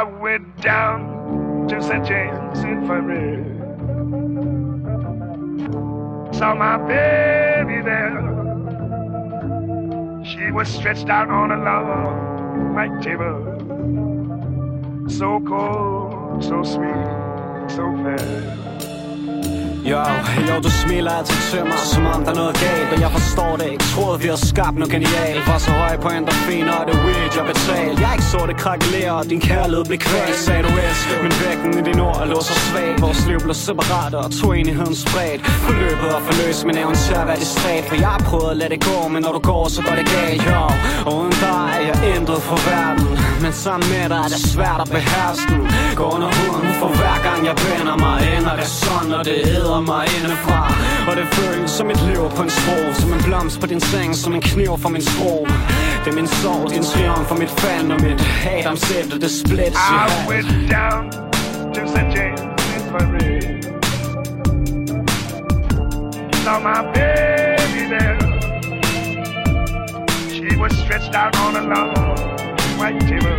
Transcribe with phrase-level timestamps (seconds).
[0.00, 2.06] I went down to St.
[2.06, 3.44] James Infirmary.
[6.32, 8.16] Saw my baby there.
[10.24, 13.44] She was stretched out on a long white table.
[15.10, 18.89] So cold, so sweet, so fair.
[19.84, 20.02] Jo,
[20.48, 23.56] jo, du smiler altid til mig Som om der er noget galt, og jeg forstår
[23.56, 23.66] det.
[23.72, 25.42] Ikke Troede vi havde skabt noget genialt.
[25.48, 28.02] Var så høj på endorfin, og det weird, jeg betalte.
[28.02, 31.72] Jeg ikke så det krakelere, og din kærlighed blev kvalt Sagde du elsker, men vægten
[31.80, 35.40] i din ord lå så svag Vores liv blev separat, og to enigheden spredt.
[35.66, 37.84] Forløbet og forløs, men evnen til at være distræt.
[37.90, 40.42] For jeg prøvede at lade det gå, men når du går, så går det galt,
[40.46, 40.52] jo
[41.06, 43.29] Og uden dig er jeg intet for verden.
[43.42, 45.62] Men sammen med dig er det svært at beherske den
[45.96, 49.80] Gå under huden, for hver gang jeg vender mig Og det sådan, og det æder
[49.80, 50.60] mig indefra
[51.08, 54.16] Og det føles som et liv på en sprog Som en blomst på din seng,
[54.16, 55.46] som en kniv for min sprog
[56.02, 58.20] Det er min sorg, din triumf og mit fald Og mit
[58.54, 61.02] Adams æble, det splits i I halv went down
[61.74, 62.08] to St.
[62.16, 62.40] James
[62.76, 63.40] Infirmary.
[66.44, 68.18] Saw my baby there.
[70.36, 72.29] She was stretched out on a long
[72.80, 73.38] white table.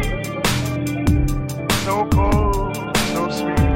[1.84, 2.78] So cold,
[3.12, 3.71] so sweet.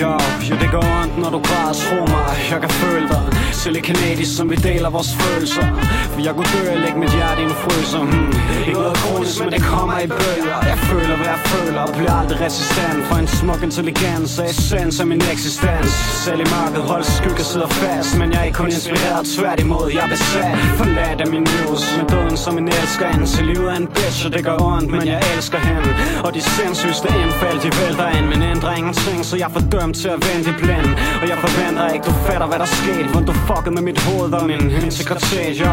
[0.00, 0.12] Jo,
[0.50, 3.80] jo, det går ondt, når du græder, tro mig Jeg kan føle dig Selv i
[3.80, 5.66] kanadisk, som vi deler vores følelser.
[6.12, 8.02] For jeg kunne dø og lægge mit hjerte i en fryser.
[8.10, 8.32] Hmm.
[8.68, 10.58] Ikke noget kronisk, men det kommer i bølger.
[10.72, 13.00] Jeg føler, hvad jeg føler Og bliver aldrig resistent.
[13.08, 15.90] For en smuk intelligens er essens af min eksistens.
[16.24, 20.04] Selv i mørket hold skygge sidder fast Men jeg er ikke kun inspireret, tværtimod jeg
[20.08, 20.56] er besat.
[20.80, 23.06] Forladt af min news, Med døden som en elsker.
[23.12, 25.90] Hende Til livet er en bitch, og det gør ondt Men jeg elsker hende.
[26.26, 30.08] Og de sindssygste indfald, de vælter ind Men ændrer ingenting, så jeg fordømmer dømt til
[30.08, 30.90] at vente i blind
[31.22, 34.32] Og jeg forventer ikke, du fatter hvad der skete Hvordan du fuckede med mit hoved
[34.32, 35.72] og min integritet Jo,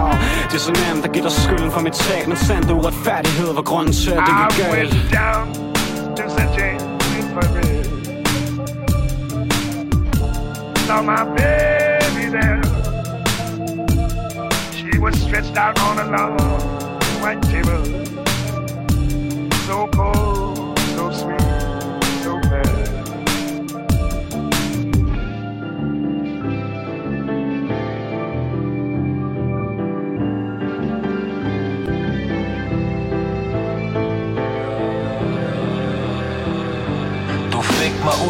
[0.49, 3.61] det er så nemt at give dig skylden for mit tab Men sandt uretfærdighed var
[3.61, 5.45] grunden til at det gik galt went down
[6.17, 6.51] to St.
[6.57, 6.83] James
[7.19, 7.77] Infirmary.
[10.87, 12.61] Saw my baby there.
[14.77, 16.37] She was stretched out on a long
[17.23, 17.81] white table.
[19.65, 20.26] So cold,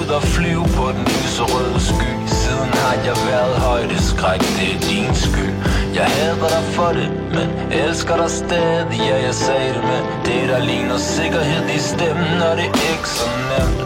[0.07, 2.12] ud og flyve på den lyserøde sky.
[2.41, 5.57] Siden har jeg været højdeskræk, det er din skyld.
[5.95, 7.47] Jeg hader dig for det, men
[7.81, 9.00] elsker dig stadig.
[9.09, 13.09] Ja, jeg sagde det med det, der ligner sikkerhed i stemmen Og det er ikke
[13.19, 13.79] så nemt.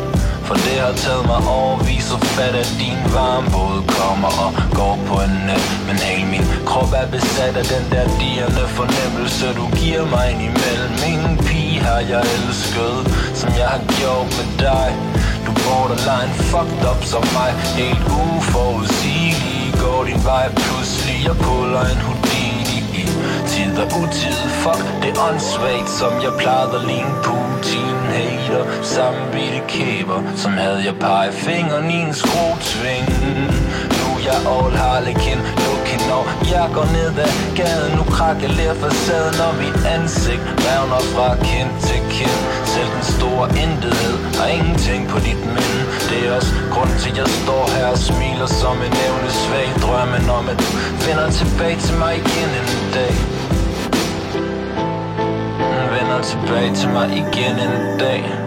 [0.48, 4.96] For det har taget mig overvis at fatte, at din varme både kommer og går
[5.10, 9.66] på en nat Men hele min krop er besat af den der dirrende fornemmelse, du
[9.82, 10.94] giver mig ind imellem.
[11.14, 11.36] Ingen
[11.88, 13.00] har jeg elsket,
[13.40, 14.90] som jeg har gjort med dig.
[15.46, 20.46] Du borderline fucked up som mig, helt uforudsigelig Går din vej.
[20.64, 23.06] Pludselig, jeg puller en Houdini i.
[23.52, 27.96] Tid og utid Fuck, det er åndssvagt, som jeg plejede at ligne Putin.
[28.16, 33.61] Hater, sammenbitte kæber Som havde jeg pegefingeren i en skruetving
[34.32, 39.54] nu jeg all harlekin Looking når jeg går ned ad gaden Nu krakelerer facaden og
[39.62, 42.40] mit ansigt Revner fra kind til kind.
[42.74, 47.30] Selv den store intethed har ingenting på dit minde Det er også grund til, jeg
[47.42, 50.70] står her og smiler som en evnesvag Drømmen om, at du
[51.06, 53.14] finder tilbage til mig igen en dag.
[55.96, 58.41] Vender tilbage til mig igen en dag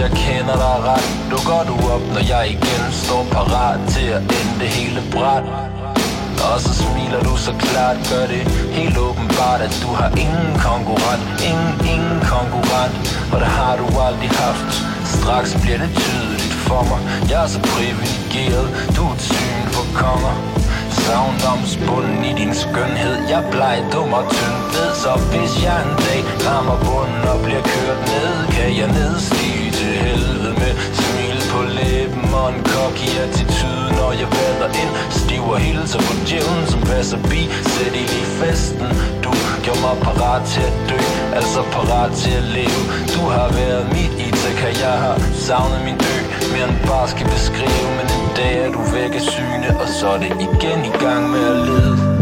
[0.00, 1.06] jeg kender dig ret.
[1.30, 5.44] Dukker du op, når jeg igen står parat Til at ende det hele bræt.
[6.46, 8.42] Og så smiler du så klart Gør det
[8.78, 11.24] helt åbenbart At du har ingen konkurrent.
[11.50, 12.94] Ingen, ingen konkurrent.
[13.32, 14.70] Og det har du aldrig haft.
[15.16, 17.00] Straks bliver det tydeligt for mig.
[17.30, 20.34] Jeg er så privilegeret Du er et syn for konger.
[21.02, 23.16] Savndomsbunden i din skønhed.
[23.32, 24.56] Jeg blev bleg, dum og tynd.
[24.74, 29.39] Ved så hvis jeg en dag rammer bunden og bliver kørt ned Kan jeg nedstå
[29.90, 34.92] til helvede med smil på læben Og en kok i attitude når jeg vader ind.
[35.20, 37.40] Stiver hilser på djævlen som passer bi
[37.72, 38.88] Sæt i lige festen.
[39.24, 39.30] Du
[39.64, 41.00] gjorde mig parat til at dø
[41.38, 42.82] Altså parat til at leve.
[43.14, 45.16] Du har været mit Ithaca Jeg har
[45.46, 46.16] savnet min ø.
[46.52, 50.06] Mere end bare skal beskrive Men en dag er du væk af syne Og så
[50.14, 52.19] er det igen i gang med at lede.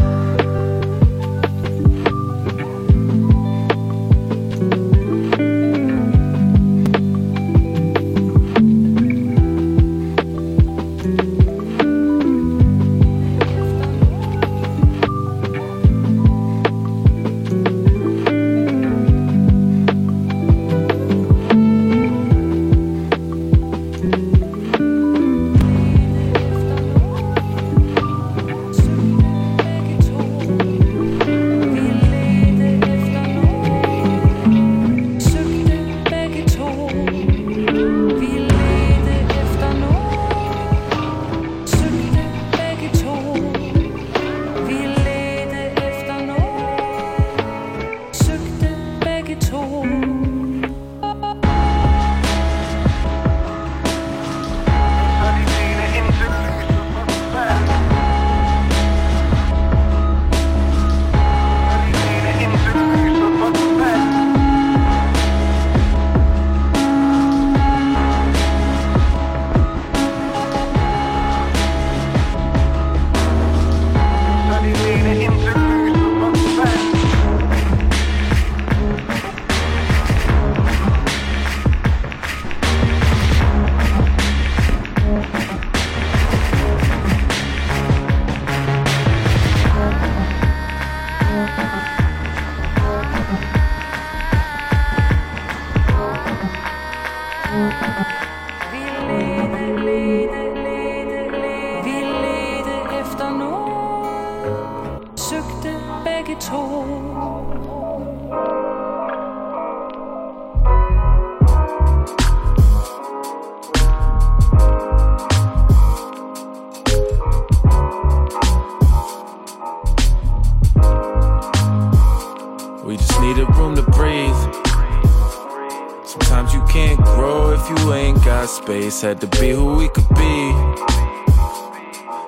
[129.01, 130.51] Had to be who we could be.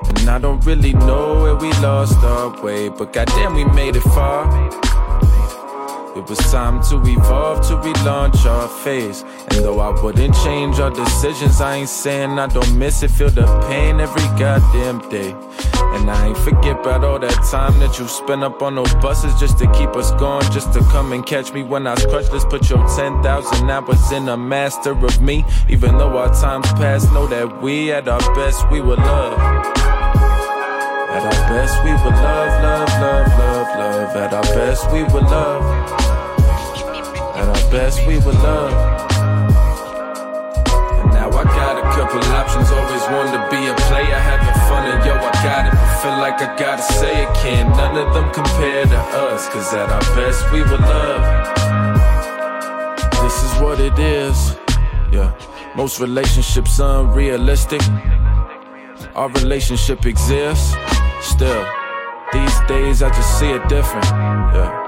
[0.09, 4.03] And I don't really know where we lost our way, but goddamn, we made it
[4.03, 4.47] far.
[6.17, 9.23] It was time to evolve, to relaunch our phase.
[9.51, 13.11] And though I wouldn't change our decisions, I ain't saying I don't miss it.
[13.11, 15.35] Feel the pain every goddamn day.
[16.11, 19.59] I ain't forget about all that time that you spent up on those buses just
[19.59, 22.33] to keep us going, just to come and catch me when I was crushed.
[22.33, 25.45] Let's put your 10,000 hours in a master of me.
[25.69, 29.39] Even though our times past, know that we at our best, we were love.
[31.11, 34.17] At our best, we were love, love, love, love, love.
[34.17, 35.63] At our best, we were love.
[37.37, 39.10] At our best, we were love.
[42.19, 42.71] Options.
[42.71, 45.73] Always wanted to be a player, having fun, and yo, I got it.
[45.73, 48.99] But feel like I gotta say it, can none of them compare to
[49.31, 49.49] us.
[49.51, 51.23] Cause at our best, we were love.
[53.23, 54.57] This is what it is.
[55.13, 55.33] Yeah.
[55.77, 57.83] Most relationships unrealistic.
[59.15, 60.75] Our relationship exists.
[61.21, 61.65] Still,
[62.33, 64.07] these days I just see it different.
[64.07, 64.80] Yeah.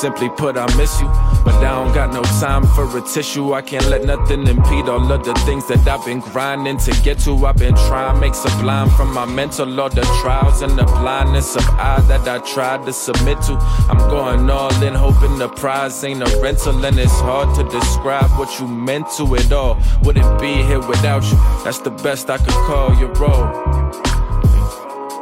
[0.00, 1.08] Simply put, I miss you.
[1.44, 3.52] But I don't got no time for a tissue.
[3.52, 7.18] I can't let nothing impede all of the things that I've been grinding to get
[7.20, 7.46] to.
[7.46, 11.56] I've been trying to make sublime from my mental, all the trials and the blindness
[11.56, 13.54] of eye that I tried to submit to.
[13.90, 16.84] I'm going all in, hoping the prize ain't a rental.
[16.84, 19.80] And it's hard to describe what you meant to it all.
[20.02, 21.36] Wouldn't be here without you.
[21.64, 23.48] That's the best I could call your role.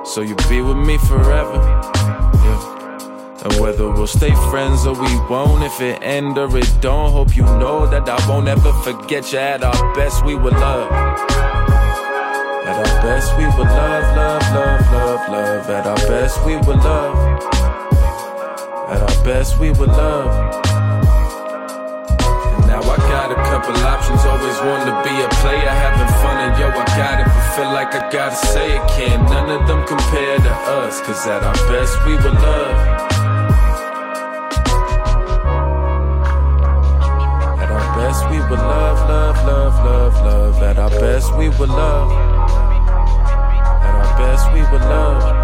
[0.05, 1.96] So you be with me forever.
[3.49, 7.37] And whether we'll stay friends or we won't, if it end or it don't, hope
[7.37, 9.39] you know that I won't ever forget you.
[9.39, 10.91] At our best, we were love.
[12.67, 15.71] At our best, we were love, love, love, love, love.
[15.71, 17.15] At our best, we were love.
[18.91, 20.27] At our best, we were love.
[22.67, 24.25] Now I got a couple options.
[24.27, 27.27] Always wanted to be a player, having fun, and yo, I got it.
[27.27, 31.01] But feel like I gotta say it, can't none of them compare to us.
[31.03, 33.16] Cause at our best, we were love.
[38.57, 40.63] Best, love, love, love, love, love.
[40.63, 42.11] At our best, we were love.
[43.83, 45.36] At our best, we were love.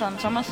[0.00, 0.49] 咱们。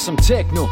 [0.00, 0.66] some techno.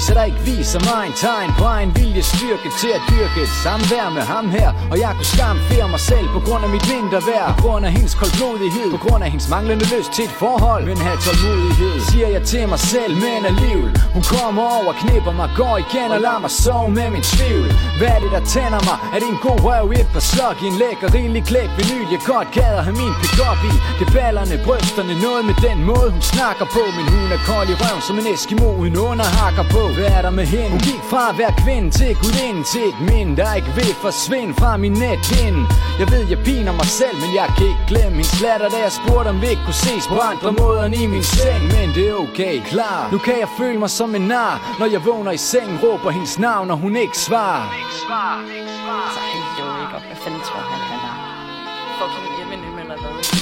[0.00, 3.38] Viser super der ikke viser mig en tegn På en vilje styrke til at dyrke
[3.46, 4.68] et samvær med ham her.
[4.92, 7.46] Og jeg kunne skamfere mig selv På grund af mit vintervejr.
[7.56, 10.82] På grund af hendes koldblodighed På grund af hendes manglende lyst til et forhold.
[10.90, 13.92] Men have tålmodighed Siger jeg til mig selv, men alligevel.
[14.16, 17.68] Hun kommer over, knipper mig, går igen Og lader mig sove med min tvivl.
[17.98, 18.96] Hvad er det der tænder mig?
[19.14, 22.06] Er det en god røv i et par slok i en lækker rigelig klæk vinyl
[22.14, 23.72] Jeg godt gad at have min pick-up i?
[24.00, 26.82] Det ballerne, brysterne, noget med den måde hun snakker på.
[26.96, 29.82] Min hun er kold i røven som en Eskimo uden underhakker på.
[29.96, 30.70] Hvad er der med hende?
[30.70, 34.52] Hun gik fra at være kvinde til gudinde til et mind Der ikke vil forsvinde
[34.60, 35.58] fra min nethind
[36.00, 38.92] Jeg ved jeg piner mig selv, men jeg kan ikke glemme Min slatter da jeg
[39.00, 42.04] spurgte om vi ikke kunne ses på andre måder end i min seng Men det
[42.12, 45.40] er okay, klar Nu kan jeg føle mig som en nar Når jeg vågner i
[45.50, 48.80] sengen, råber hendes navn og hun ikke svarer Altså, svar, ikke?
[49.96, 51.16] Og hvad fanden tror han, han er?
[51.98, 53.39] Fucking Eminem eller hvad?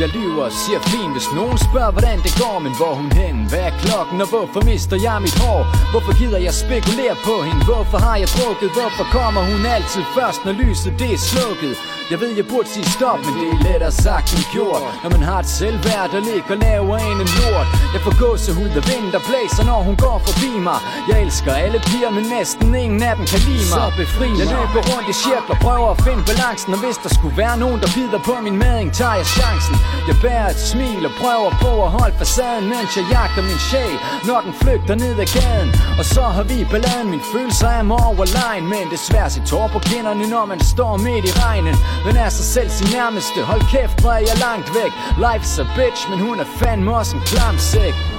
[0.00, 3.36] Jeg lyver og siger fint, hvis nogen spørger, hvordan det går Men hvor hun hen?
[3.50, 4.20] Hvad er klokken?
[4.24, 5.62] Og hvorfor mister jeg mit hår?
[5.92, 7.64] Hvorfor gider jeg spekulere på hende?
[7.70, 8.70] Hvorfor har jeg drukket?
[8.78, 11.74] Hvorfor kommer hun altid først, når lyset det er slukket?
[12.10, 15.22] Jeg ved, jeg burde sige stop, men det er lettere sagt end gjort Når man
[15.30, 19.20] har et selvværd, der ligger lavere end en lort Jeg får gåsehud og vind, der
[19.28, 23.24] blæser, når hun går forbi mig Jeg elsker alle piger, men næsten ingen af dem
[23.32, 26.70] kan lide mig Så befri mig Jeg løber rundt i cirkler, prøver at finde balancen
[26.74, 29.76] Og hvis der skulle være nogen, der bider på min mading, tager jeg chancen
[30.08, 33.96] jeg bærer et smil og prøver på at holde facaden Mens jeg jagter min sjæl,
[34.28, 38.00] når den flygter ned ad gaden Og så har vi balladen, min følelse er mig
[38.10, 39.00] over line Men det
[39.34, 41.76] sit tår på kinderne, når man står midt i regnen.
[42.06, 44.92] Men er sig selv sin nærmeste, hold kæft, hvor er jeg langt væk.
[45.26, 48.13] Life's a bitch, men hun er fandme også en klam sæk.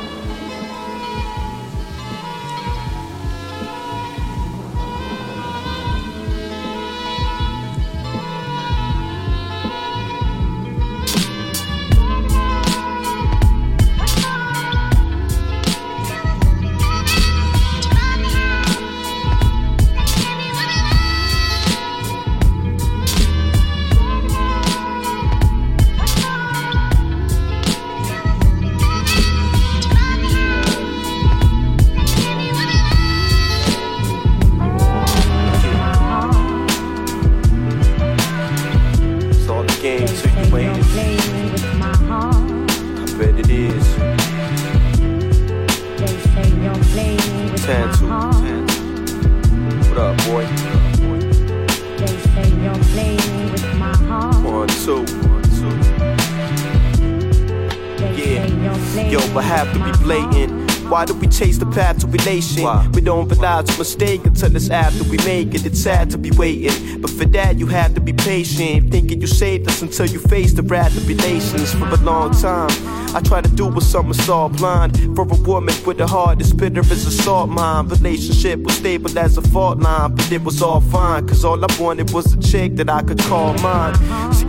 [62.25, 62.63] The path to relation?
[62.63, 62.87] Why?
[62.93, 65.65] We don't realize a mistake until it's after we make it.
[65.65, 68.91] It's sad to be waiting, but for that you have to be patient.
[68.91, 72.69] Thinking you saved us until you face the wrath of relations for a long time.
[73.15, 76.51] I try to do what some saw blind for a woman with a heart as
[76.51, 77.87] bitter as a salt mine.
[77.87, 81.25] Relationship was stable as a fault line, but it was all fine.
[81.27, 83.95] Cause all I wanted was a chick that I could call mine.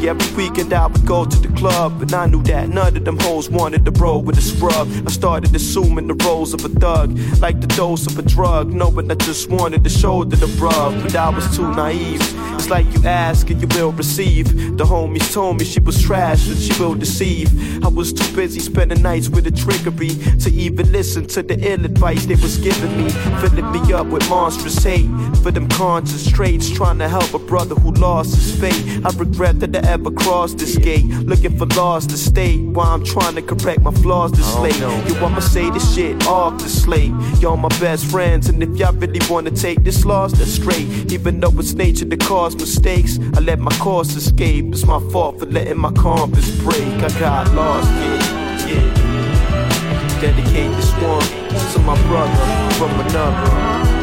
[0.04, 3.18] Every weekend I would go to the club, and I knew that none of them
[3.18, 4.88] hoes wanted to roll with a scrub.
[5.06, 9.10] I started assuming the roles of a thug, like the dose of a drug, knowing
[9.10, 12.20] I just wanted to shoulder the rub, but I was too naive.
[12.54, 14.76] It's like you ask and you will receive.
[14.78, 17.48] The homies told me she was trash and she will deceive.
[17.84, 21.84] I was too busy spending nights with a trickery to even listen to the ill
[21.84, 25.10] advice they was giving me, filling me up with monstrous hate
[25.42, 29.04] for them conscious traits, trying to help a brother who lost his fate.
[29.04, 33.34] I regret that I ever crossed this gate, looking for lost estate while I'm trying
[33.36, 34.78] to correct my flaws this oh, late.
[35.08, 37.12] You I'ma say this shit off the slate.
[37.40, 41.12] Y'all my best friends, and if y'all really wanna take this loss, that's straight.
[41.12, 44.66] Even though it's nature to cause mistakes, I let my course escape.
[44.66, 46.82] It's my fault for letting my compass break.
[47.02, 50.20] I got lost, yeah, yeah.
[50.20, 53.96] dedicate this one to my brother from another.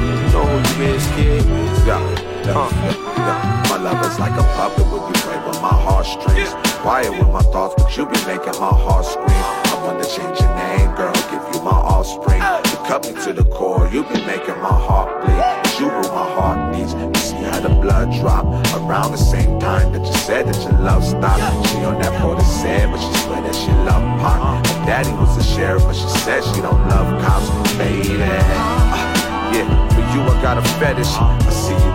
[0.00, 1.44] You know who you is, kid?
[1.86, 3.66] Yeah, yeah, Uh.
[3.70, 6.50] My love is like a puppet when you play with my heartstrings.
[6.82, 9.44] Quiet with my thoughts, but you be making my heart scream.
[9.72, 12.42] I wanna change your name, girl, give you my offspring.
[12.70, 15.44] You cut me to the core, you be making my heart bleed.
[15.78, 16.92] You who my heart needs.
[16.94, 18.44] You see how the blood drop
[18.76, 21.40] around the same time that you said that your love stopped.
[21.68, 24.66] She on that border said, but she swear that she love pop.
[24.66, 27.48] Her daddy was a sheriff, but she said she don't love cops,
[27.78, 28.18] baby.
[28.20, 31.14] Ah, Yeah, for you I got a fetish.
[31.16, 31.89] I see you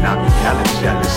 [0.00, 1.14] and I be hella jealous.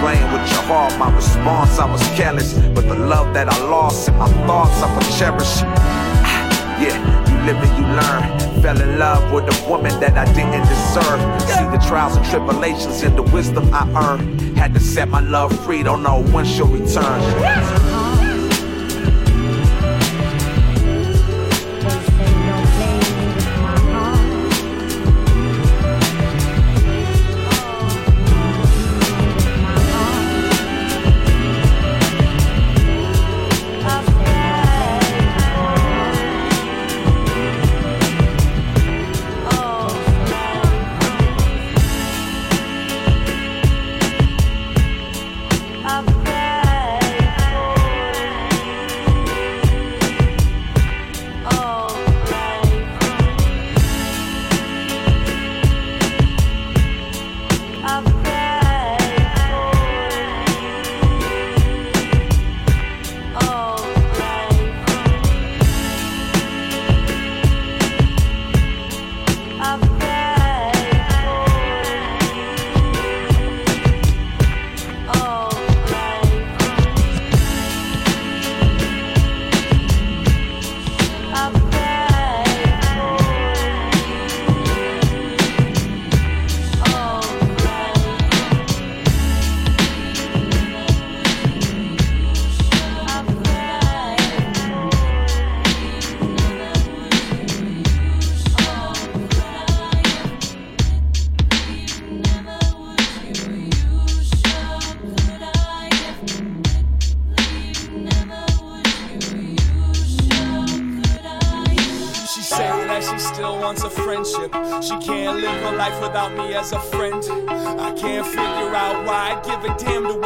[0.00, 4.08] Playing with your heart, my response I was careless, but the love that I lost
[4.08, 5.62] in my thoughts I will cherish.
[5.64, 6.96] Ah, Yeah,
[7.28, 8.62] you live and you learn.
[8.62, 11.20] Fell in love with a woman that I didn't deserve.
[11.42, 14.40] See the trials and tribulations and the wisdom I earned.
[14.56, 18.05] Had to set my love free, don't know when she'll return.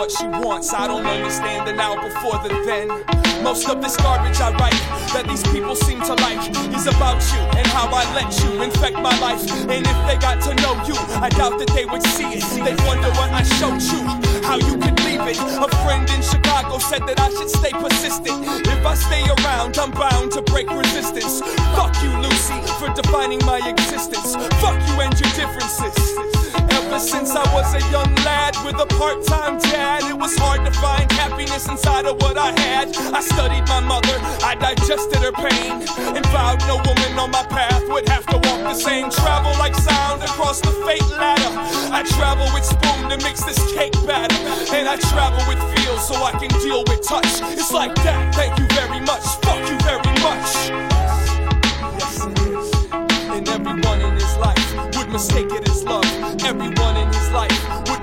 [0.00, 0.72] What she wants.
[0.72, 2.88] I don't understand the now before the then.
[3.44, 4.80] Most of this garbage I write
[5.12, 6.40] that these people seem to like
[6.72, 9.44] is about you and how I let you infect my life.
[9.68, 12.48] And if they got to know you, I doubt that they would see it.
[12.64, 14.00] They wonder what I showed you,
[14.40, 15.36] how you could leave it.
[15.36, 18.40] A friend in Chicago said that I should stay persistent.
[18.72, 21.44] If I stay around, I'm bound to break resistance.
[21.76, 24.32] Fuck you, Lucy, for defining my existence.
[24.64, 26.29] Fuck you and your differences.
[26.90, 30.72] Ever since I was a young lad with a part-time dad, it was hard to
[30.82, 32.90] find happiness inside of what I had.
[33.14, 35.86] I studied my mother, I digested her pain,
[36.18, 39.08] and vowed no woman on my path would have to walk the same.
[39.08, 41.54] Travel like sound across the fate ladder.
[41.94, 44.34] I travel with spoon to mix this cake batter,
[44.74, 47.38] and I travel with feel so I can deal with touch.
[47.54, 48.34] It's like that.
[48.34, 49.22] Thank you very much.
[49.46, 50.74] Fuck you very much.
[53.46, 56.04] Everyone in his life would mistake it as love.
[56.42, 56.79] Everyone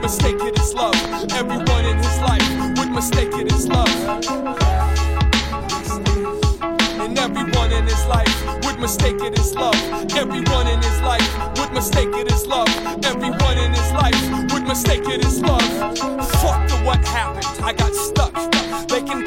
[0.07, 0.95] mistake it as love.
[1.33, 3.93] Everyone in his life would mistake it as love.
[7.03, 9.75] And everyone in his life would mistake it as love.
[10.15, 12.69] Everyone in his life would mistake it as love.
[13.03, 15.67] Everyone in his life would mistake it as love.
[16.39, 17.45] Fuck the what happened.
[17.61, 18.33] I got stuck.
[18.87, 19.26] They can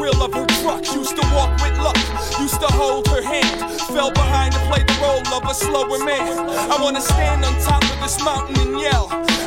[0.00, 0.80] grill of her truck.
[0.96, 2.00] Used to walk with luck.
[2.40, 3.60] Used to hold her hand.
[3.92, 6.24] Fell behind to play the role of a slower man.
[6.72, 9.06] I wanna stand on top of this mountain and yell.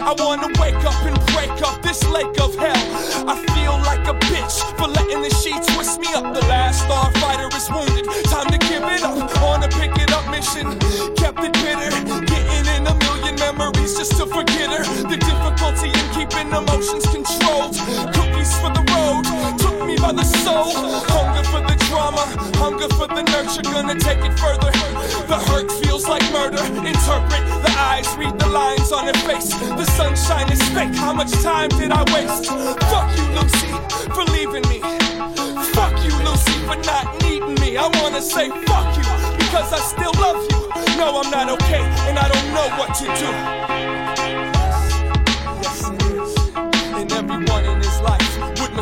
[0.10, 2.84] I wanna wake up and break up this lake of hell.
[3.34, 6.26] I feel like a bitch for letting the sheets twist me up.
[6.38, 8.06] The last starfighter is wounded.
[8.30, 9.18] Time to give it up.
[9.50, 10.68] On a pick it up mission.
[11.18, 11.90] Kept it bitter.
[12.32, 14.84] Getting in a million memories just to forget her.
[15.12, 17.43] The difficulty in keeping emotions controlled.
[20.04, 20.68] By the soul.
[21.16, 22.28] Hunger for the drama.
[22.60, 23.64] Hunger for the nurture.
[23.64, 24.70] Gonna take it further.
[25.32, 26.60] The hurt feels like murder.
[26.84, 28.14] Interpret the eyes.
[28.18, 29.56] Read the lines on her face.
[29.56, 30.94] The sunshine is fake.
[30.96, 32.52] How much time did I waste?
[32.92, 33.72] Fuck you, Lucy,
[34.12, 34.84] for leaving me.
[35.72, 37.78] Fuck you, Lucy, for not needing me.
[37.78, 39.08] I wanna say fuck you
[39.40, 40.60] because I still love you.
[40.98, 44.13] No, I'm not okay, and I don't know what to do.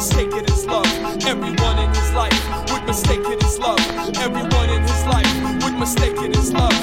[0.02, 1.26] In his mistake it love.
[1.28, 3.80] Everyone in his life would mistake it as love.
[4.18, 6.74] Everyone in his life would mistake it as love.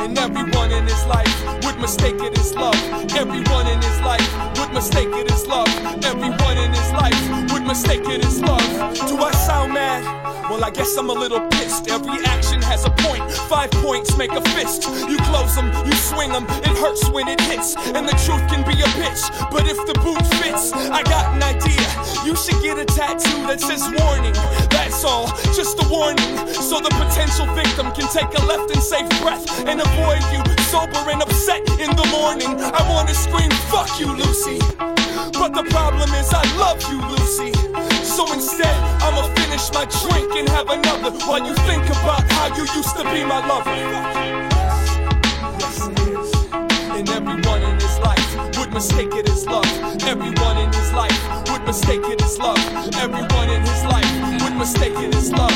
[0.00, 2.80] And everyone in his life would mistake it as love.
[3.12, 5.68] Everyone in his life would mistake it as love.
[6.02, 8.66] Everyone in his life would mistake it as love.
[9.08, 10.35] Do I sound mad?
[10.48, 11.88] Well, I guess I'm a little pissed.
[11.88, 13.22] Every action has a point.
[13.50, 14.84] Five points make a fist.
[15.10, 16.44] You close them, you swing them.
[16.62, 17.74] It hurts when it hits.
[17.76, 19.26] And the truth can be a bitch.
[19.50, 21.82] But if the boot fits, I got an idea.
[22.24, 24.34] You should get a tattoo that says warning.
[24.70, 26.30] That's all, just a warning.
[26.54, 31.10] So the potential victim can take a left and safe breath and avoid you sober
[31.10, 32.54] and upset in the morning.
[32.60, 34.58] I wanna scream, fuck you, Lucy.
[35.34, 37.95] But the problem is, I love you, Lucy.
[38.16, 42.62] So instead, I'ma finish my drink and have another while you think about how you
[42.74, 43.76] used to be my lover.
[45.60, 46.32] Yes, it is.
[46.96, 49.68] And everyone in his life would mistake it as love.
[50.00, 52.58] Everyone in his life would mistake it as love.
[52.96, 55.52] Everyone in his life would mistake it as love.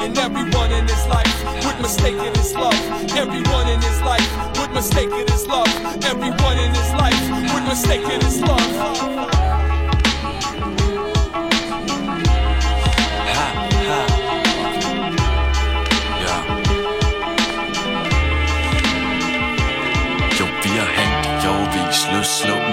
[0.00, 2.80] And everyone in his life would mistake it as love.
[3.12, 4.32] Everyone in his life
[4.72, 5.68] would mistake it as love.
[6.04, 9.51] Everyone in his life would mistake it as love.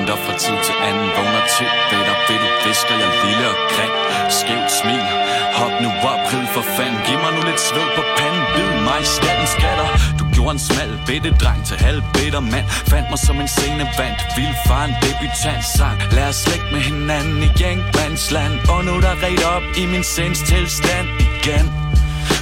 [0.10, 3.58] Slå fra tid til anden Vågner til, hvad der ved du visker jeg lille og
[3.74, 3.94] grim.
[4.38, 5.06] Skævt smil,
[5.60, 7.00] hop nu op, rid for fanden.
[7.08, 9.88] Giv mig nu lidt sved på panden, bid mig i skatten skatter
[10.20, 12.68] Du gjorde en smal bitte dreng til halv bitter mand.
[12.92, 15.64] Fandt mig som en scene scenevand, vild far en debutant.
[15.78, 16.00] Sang.
[16.16, 18.54] Lad os slække med hinanden i gangbandsland.
[18.74, 21.66] Og nu der ret op i min sinds tilstand igen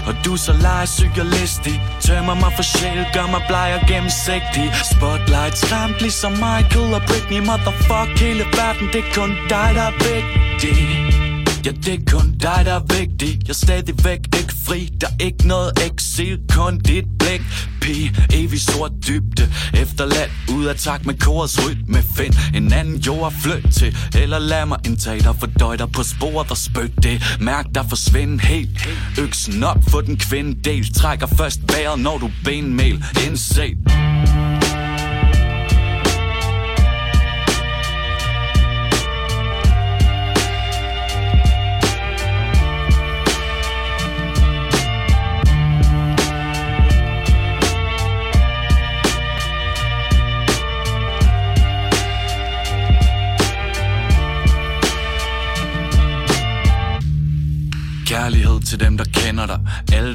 [0.08, 4.68] og du så legesyg og listig Tømmer mig for sjæl, gør mig bleg og gennemsigtig.
[4.92, 9.96] Spotlight skræmt ligesom Michael og Britney Motherfuck hele verden, det er kun dig, der er
[10.08, 11.37] vigtig.
[11.68, 13.40] Ja, det er kun dig, der er vigtig.
[13.44, 14.90] Jeg er stadigvæk ikke fri.
[15.02, 17.42] Der er ikke noget eksil, kun dit blik.
[17.82, 19.54] Pige, evig sort dybde.
[19.74, 22.04] Efterladt ud af tak med korets rytme.
[22.16, 23.98] Find en anden jord at flytte til.
[24.16, 27.38] Eller lad mig indtage dig Fordøj dig på sporet og spøg det.
[27.40, 28.88] Mærk dig forsvinde helt.
[29.20, 30.62] Øksen op for den kvinde.
[30.64, 33.76] Del Trækker først vejret, når du benmel Indse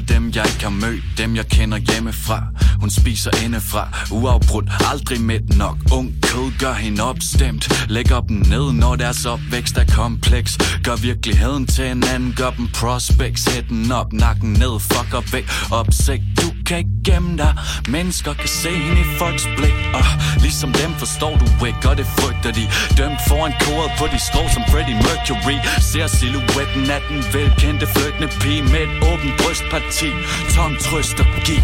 [0.03, 2.43] Alle dem, jeg ikke har mødt Dem, jeg kender hjemmefra.
[2.79, 5.77] Hun spiser indefra Uafbrudt, aldrig midt nok.
[5.91, 7.89] Ung kød gør hende opstemt.
[7.89, 10.57] Lægger dem ned, når deres opvækst er kompleks.
[10.83, 13.53] Gør virkeligheden til en anden Gør dem prospects.
[13.53, 15.45] Hætten op, nakken ned, fucker væk.
[15.71, 17.53] Opsigt, du kan ikke gemme dig.
[17.87, 20.05] Mennesker kan se hende i folks blik Og
[20.45, 22.63] ligesom dem forstår du ikke Og det frygter de.
[22.97, 25.57] Dømt foran koret på de skrå som Freddie Mercury.
[25.91, 30.09] Ser silhuetten af den velkendte flygtende pige Med et åbent brystparti.
[30.55, 31.63] Tom trøst og giv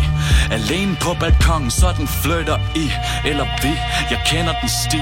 [0.52, 2.86] Alene på balkongen, så den flytter i.
[3.30, 3.74] Eller vi,
[4.12, 5.02] jeg kender den sti.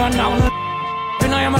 [0.00, 0.49] around now.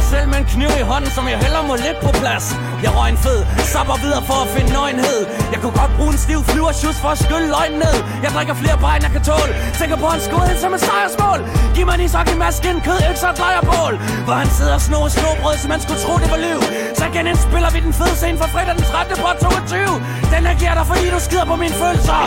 [0.01, 2.47] Mig selv med en kniv i hånden, som jeg heller må lidt på plads.
[2.85, 3.41] Jeg røg en fed,
[3.73, 5.21] sapper videre for at finde nøgenhed.
[5.53, 7.97] Jeg kunne godt bruge en stiv flyversjus for at skylle løgn ned.
[8.25, 9.53] Jeg drikker flere bare end jeg kan tåle.
[9.81, 11.41] Tænker på en skudhed som en sejrsmål.
[11.75, 13.95] Giv mig en isok i masken, kød, økser og drejerbål.
[14.27, 16.61] Hvor han sidder og snor snobrød, så man skulle tro det var liv
[17.01, 19.17] Så genindspiller vi den fede scene fra fredag den 13.
[19.25, 19.95] på 22
[20.33, 22.21] Den her giver dig, fordi du skider på mine følelser.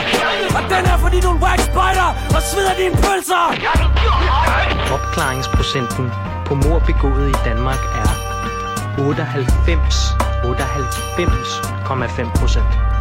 [0.57, 3.45] Og den her, fordi du er en wax spider og svider dine pølser.
[4.95, 6.05] Opklaringsprocenten
[6.53, 8.09] på mord begået i Danmark er
[8.99, 12.92] 98, 98,5 procent.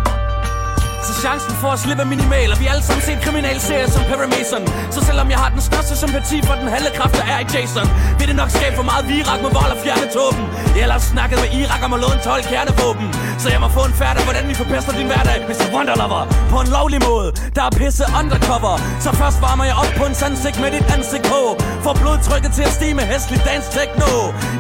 [1.09, 4.03] Så chancen for at slippe er minimal Og vi har alle sammen set kriminalserier som
[4.11, 4.63] Perry Mason.
[4.95, 7.87] Så selvom jeg har den største sympati for den halve kraft der er i Jason
[8.19, 10.45] Vil det nok skabe for meget virak med vold og fjerne tåben.
[10.79, 13.07] Jeg har snakket med Irak om at låne 12 kernevåben.
[13.43, 15.67] Så jeg må få en færdig, hvordan vi forpester din hverdag Mr.
[15.75, 18.75] Wonderlover På en lovlig måde, der er pisse undercover.
[19.05, 21.41] Så først varmer jeg op på en sandsigt med dit ansigt på.
[21.85, 24.13] For blodtrykket til at stige med hæslig dansk techno.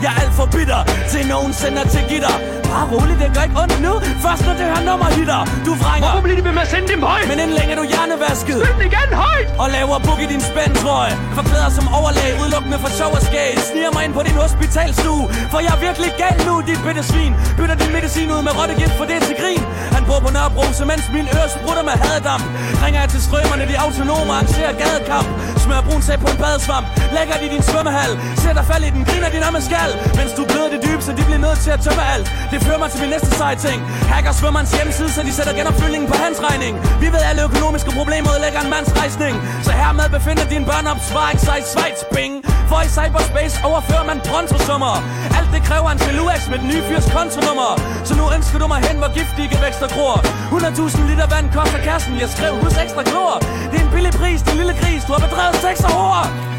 [0.03, 2.62] Jeg er alt for bitter til nogen sender til gitter.
[2.73, 3.93] Bare rolig, det gør ikke ondt nu.
[4.25, 5.41] Først når det her nummer hitter.
[5.67, 6.03] Du vrænger.
[6.05, 7.27] Hvorfor bliver de ved med at sende dem højt?
[7.31, 8.59] Men inden længe er du hjernevasket.
[8.63, 9.49] Spil den igen højt!
[9.63, 13.53] Og laver buk i din spændtrøje Forklæder som overlæg, udelukkende for sjov og skæg.
[13.69, 15.25] Sniger mig ind på din hospitalstue.
[15.53, 17.33] For jeg er virkelig gal nu, dit bitte svin.
[17.59, 19.63] Bytter din medicin ud med rottegift, for det er til grin.
[19.97, 22.45] Han bor på Nørrebro, så mens min øre sprutter med haddamp
[22.85, 25.29] Ringer jeg til strømmerne, de autonome arrangerer gadekamp.
[25.63, 28.13] Smør brun sag på en badesvamp Lægger de din svømmehal.
[28.59, 29.91] Dig falde i den, griner din arme skal.
[30.19, 32.27] Mens du bløder det dybe, så de bliver nødt til at tømme alt.
[32.53, 33.79] Det fører mig til min næste seje ting.
[34.13, 36.73] Hacker svømmerens hjemmeside, så de sætter genopfyldningen på hans regning.
[37.03, 39.35] Vi ved alle økonomiske problemer ødelægger en mands rejsning.
[39.67, 42.35] Så hermed befinder dine børn opsparing sig i Schweiz, bing
[42.71, 44.95] For i cyberspace overfører man prontosummer
[45.39, 47.71] Alt det kræver en Filuax med den nye fyrs kontonummer.
[48.09, 50.17] Så nu ønsker du mig hen, hvor giftige vækster gror.
[50.53, 53.35] 100.000 liter vand koster kassen, jeg skrev hus ekstra klor.
[53.71, 56.52] Det er en billig pris, din lille gris, du har bedrevet sex og hår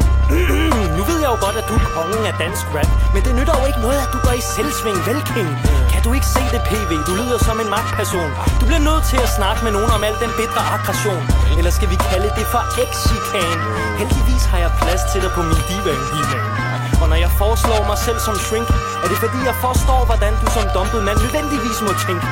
[0.96, 3.54] nu ved jeg jo godt, at du er kongen af dansk rap Men det nytter
[3.60, 5.50] jo ikke noget, at du går i selvsving, vel King?
[5.92, 6.92] Kan du ikke se det, PV?
[7.08, 10.16] Du lyder som en magtperson Du bliver nødt til at snakke med nogen om al
[10.24, 11.22] den bedre aggression
[11.58, 13.58] Eller skal vi kalde det for exikan?
[14.00, 16.00] Heldigvis har jeg plads til dig på min divan,
[17.04, 18.68] og når jeg foreslår mig selv som shrink,
[19.04, 22.26] er det fordi jeg forstår, hvordan du som dumpet mand nødvendigvis må tænke.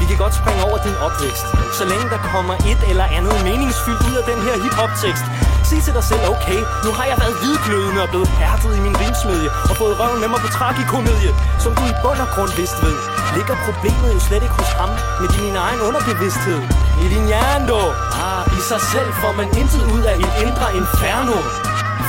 [0.00, 1.46] Vi kan godt springe over din opvækst,
[1.78, 5.24] så længe der kommer et eller andet meningsfyldt ud af den her hip-hop-tekst.
[5.68, 8.96] Sig til dig selv, okay, nu har jeg været hvidglødende og blevet hærdet i min
[9.02, 11.32] rimsmedje og fået røven med mig på tragikomedie,
[11.64, 12.96] som du i bund og grund vidst ved.
[13.36, 16.60] Ligger problemet jo slet ikke hos ham, men i din egen underbevidsthed.
[17.04, 17.90] I din hjerne, dog.
[18.26, 21.38] Ah, i sig selv får man intet ud af et indre inferno.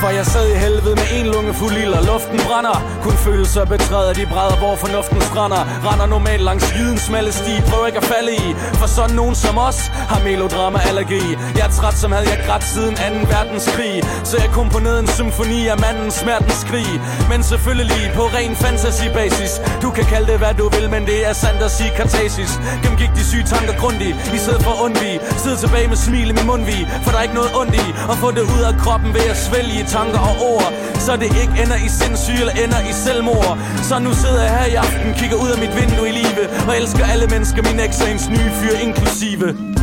[0.00, 2.76] For jeg sad i helvede med en lunge fuld ild, og luften brænder.
[3.02, 5.62] Kun følelser betræder de brædder, hvor fornuften strander.
[5.88, 8.46] Render normalt langs jydens smalle sti, prøver ikke at falde i.
[8.80, 9.78] For sådan nogen som os
[10.10, 11.24] har melodrama-allergi.
[11.56, 13.02] Jeg er træt som havde jeg grædt siden 2.
[13.34, 13.94] verdenskrig.
[14.24, 16.90] Så jeg komponerede en symfoni af mandens smertens skrig.
[17.30, 21.32] Men selvfølgelig på ren fantasy-basis Du kan kalde det hvad du vil, men det er
[21.32, 25.56] sandt at sige kartasis Gennemgik de syge tanker grundigt, i stedet for undvig undvige.
[25.62, 28.30] Tilbage med smil i min mundvig, for der er ikke noget ondt i At få
[28.30, 30.72] det ud af kroppen ved at svælge tanker og ord
[31.06, 33.58] Så det ikke ender i sindssyge eller ender i selvmord.
[33.82, 36.76] Så nu sidder jeg her i aften, kigger ud af mit vindue i live Og
[36.76, 39.75] elsker alle mennesker, min eks og ens nye fyr inklusive.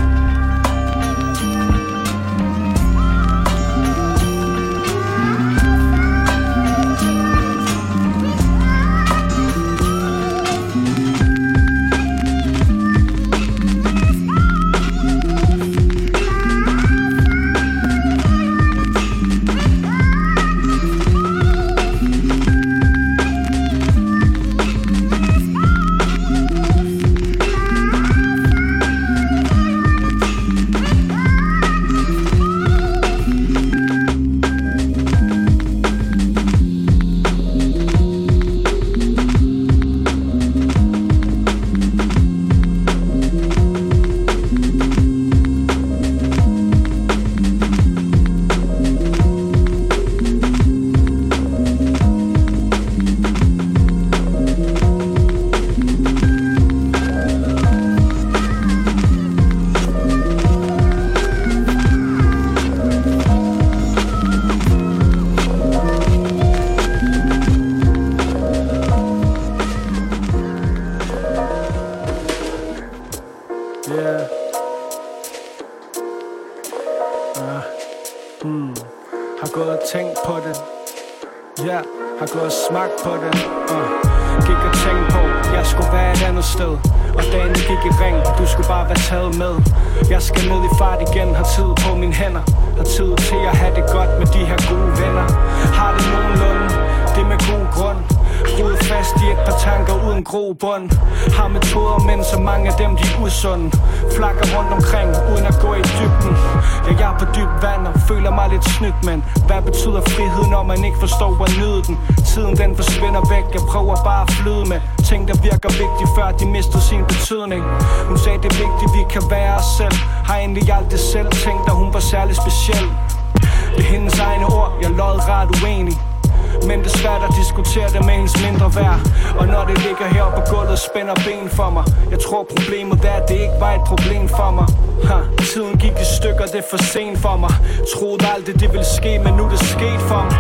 [131.04, 131.86] Spænder ben for mig.
[132.12, 134.68] Jeg tror problemet er, at det ikke var et problem for mig.
[135.10, 135.20] Ha,
[135.52, 137.54] Tiden gik i stykker, det er for sent for mig.
[137.94, 140.38] Troede aldrig det ville ske, men nu er det sket for mig.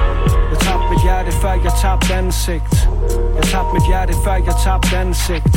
[0.52, 2.73] Jeg tabte mit hjerte, før jeg tabte ansigt.
[3.38, 5.54] Jeg tabte mit hjerte, før jeg tabte ansigt.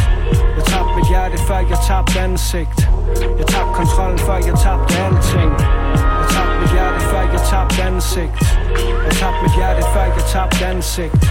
[0.56, 2.78] Jeg tabte mit hjerte, før jeg tabte ansigt.
[3.38, 5.52] Jeg tabte kontrollen, før jeg tabte alting.
[6.20, 8.38] Jeg tabte mit hjerte, før jeg tabte ansigt.
[9.06, 11.22] Jeg tabte mit hjerte, før jeg tabte ansigt.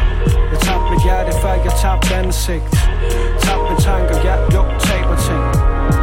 [0.51, 2.84] Jeg tabte mit hjerte, før jeg tabte ansigt
[3.85, 5.43] tanker, ja, jo, taber ting.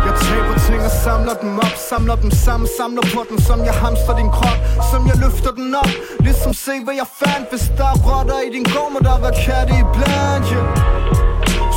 [0.06, 3.74] Jeg taber ting og samler dem op Samler dem sammen, samler på dem Som jeg
[3.82, 4.58] hamster din krop
[4.90, 5.92] Som jeg løfter den op.
[6.26, 7.46] Ligesom se hvad jeg fandt.
[7.52, 10.66] Hvis der er rotter i din gård Må der være katte i blandt yeah.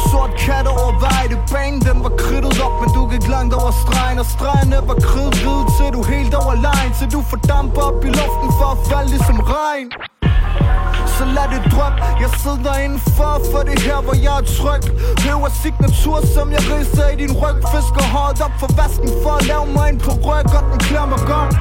[0.09, 3.73] Sort kat over vej Det Banen den var kridtet op Men du gik langt over
[3.83, 8.11] stregen Og stregene var kridtet Til du helt over lejen Til du fordamper op i
[8.19, 9.87] luften For at falde ligesom regn
[11.37, 14.83] lad det drop Jeg sidder indenfor for det her, hvor jeg er tryg.
[15.25, 17.57] Høver signatur, som jeg ridser i din ryg.
[17.73, 21.09] Fisker hårdt op for vasken for at lave mig en på ryg Og den klæder
[21.13, 21.51] mig godt.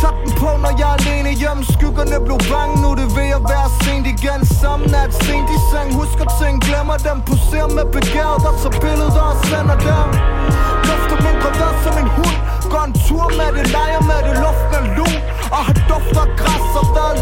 [0.00, 1.62] Sat den på, når jeg er alene hjemme.
[1.74, 4.40] Skyggerne blev bange, nu det ved at være sent igen.
[4.60, 9.24] Samme nat, sent i seng Husker ting, glemmer dem Poserer med begæret og tager billeder
[9.32, 10.08] og sender dem.
[10.88, 12.38] Lufter min gravid som en hund.
[12.72, 15.16] Går en tur med det, leger med det Luften er lun.
[15.56, 17.18] Og har duft græs Og været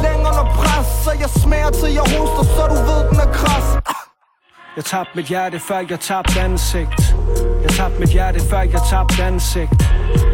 [4.76, 7.14] Jeg tabte mit hjerte, før jeg tabte ansigt.
[7.62, 9.70] Jeg tabte mit hjerte, før jeg tabte ansigt.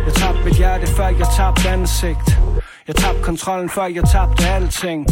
[0.07, 2.39] Jeg tabte mit hjerte, før jeg tabte ansigt.
[2.87, 5.07] Jeg tabte kontrollen, før jeg tabte alting.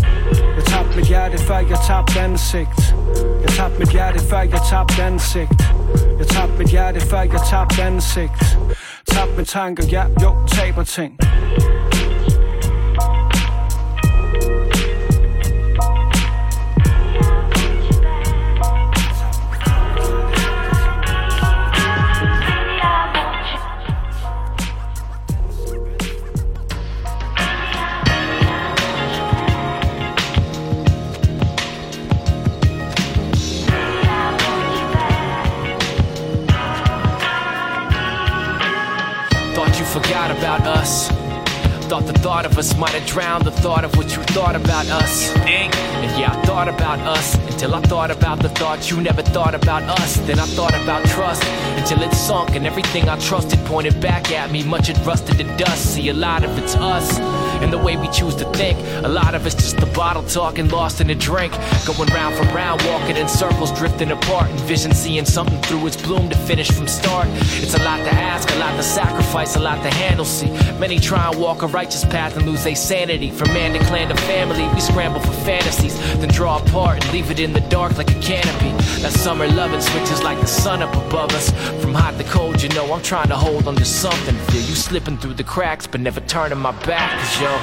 [0.57, 2.95] Jeg tabte mit hjerte, før jeg tabte ansigt.
[3.43, 5.61] Jeg tabte mit hjerte, før jeg tabte ansigt.
[6.19, 8.59] Jeg tabte mit hjerte, før jeg tabte ansigt.
[9.13, 11.19] Tabte mine tanker, ja, jo, taber ting.
[41.95, 44.89] Thought the thought of us might have drowned the thought of what you thought about
[44.89, 45.31] us.
[45.37, 45.73] And
[46.19, 49.85] yeah, I thought about us until I thought about the thought you never thought about
[50.01, 50.17] us.
[50.27, 51.45] Then I thought about trust
[51.79, 54.65] until it sunk and everything I trusted pointed back at me.
[54.65, 55.95] Much it rusted to dust.
[55.95, 57.17] See, a lot of it's us
[57.65, 58.79] and the way we choose to think.
[59.05, 61.53] A lot of it's just the bottle talking, lost in a drink.
[61.87, 64.51] Going round for round, walking in circles, drifting apart.
[64.51, 67.27] And vision seeing something through its bloom to finish from start.
[67.63, 70.27] It's a lot to ask, a lot to sacrifice, a lot to handle.
[70.27, 73.31] See, many try and walk a righteous path and lose their sanity.
[73.31, 77.31] From man to clan to family, we scramble for fantasies, then draw apart and leave
[77.31, 78.73] it in the dark like a canopy.
[79.03, 81.51] That summer loving switches like the sun up above us.
[81.81, 84.35] From hot to cold, you know I'm trying to hold on to something.
[84.51, 87.54] Feel you slipping through the cracks, but never turning my back, cause yo.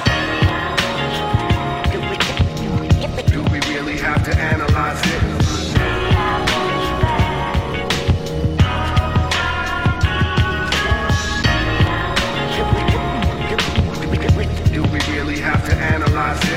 [3.26, 5.20] Do we really have to analyze it?
[14.72, 16.48] Do we really have to analyze it?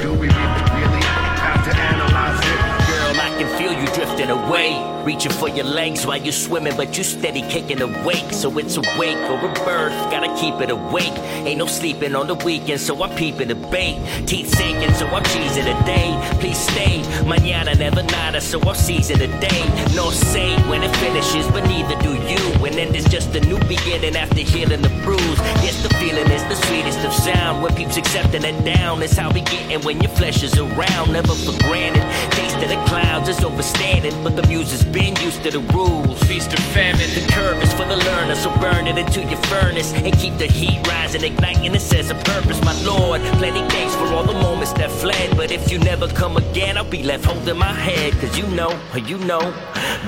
[0.00, 1.04] Do we really
[1.44, 2.58] have to analyze it?
[2.88, 4.70] Girl, I can feel you drifting away.
[5.04, 8.32] Reaching for your legs while you're swimming, but you steady kicking a wake.
[8.32, 11.12] So it's a wake or a birth, gotta keep it awake.
[11.44, 14.00] Ain't no sleeping on the weekend, so I'm peeping the bait.
[14.26, 16.16] Teeth sinking, so I'm cheesing a day.
[16.40, 19.62] Please stay, mañana never nada, so I'm seizing the day.
[19.94, 22.64] No say when it finishes, but neither do you.
[22.64, 25.38] And then there's just a new beginning after healing the bruise.
[25.62, 27.62] Yes, the feeling is the sweetest of sound.
[27.62, 31.12] When peeps accepting it down, it's how we getting when your flesh is around.
[31.12, 32.02] Never for granted.
[32.32, 36.22] Taste of the clouds is overstanding, but the music's been used to the rules.
[36.22, 37.10] Feast or famine.
[37.18, 40.46] The curve is for the learner, so burn it into your furnace and keep the
[40.46, 41.74] heat rising, igniting.
[41.74, 43.20] It says a purpose, my lord.
[43.40, 46.88] Plenty thanks for all the moments that fled, but if you never come again, I'll
[46.88, 48.12] be left holding my head.
[48.20, 49.40] Cause you know, you know,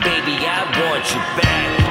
[0.06, 1.86] baby, I want you back.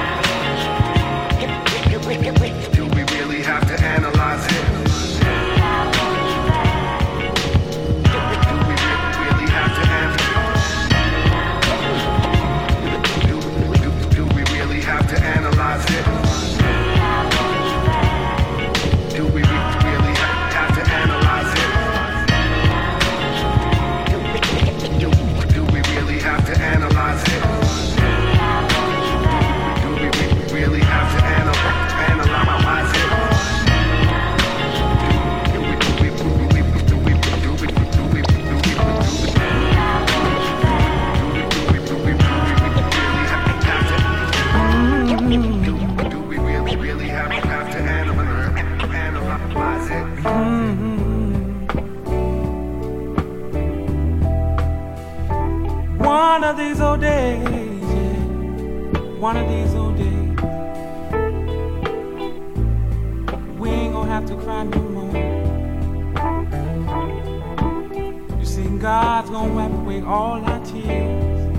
[69.45, 71.53] Gonna wipe away all our tears.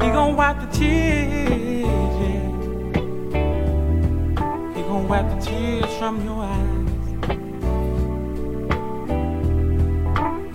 [0.00, 2.48] He gonna wipe the tears, yeah.
[4.74, 6.88] He gonna wipe the tears from your eyes.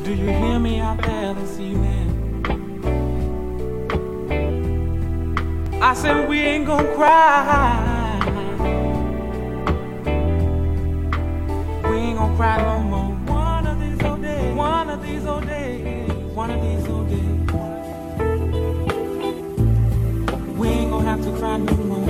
[0.03, 2.09] Do you hear me out there this evening?
[5.81, 8.19] I said we ain't gonna cry.
[11.89, 12.92] We ain't gonna cry no more.
[16.43, 17.39] One of these old days.
[20.59, 22.07] We ain't gonna have to cry no more.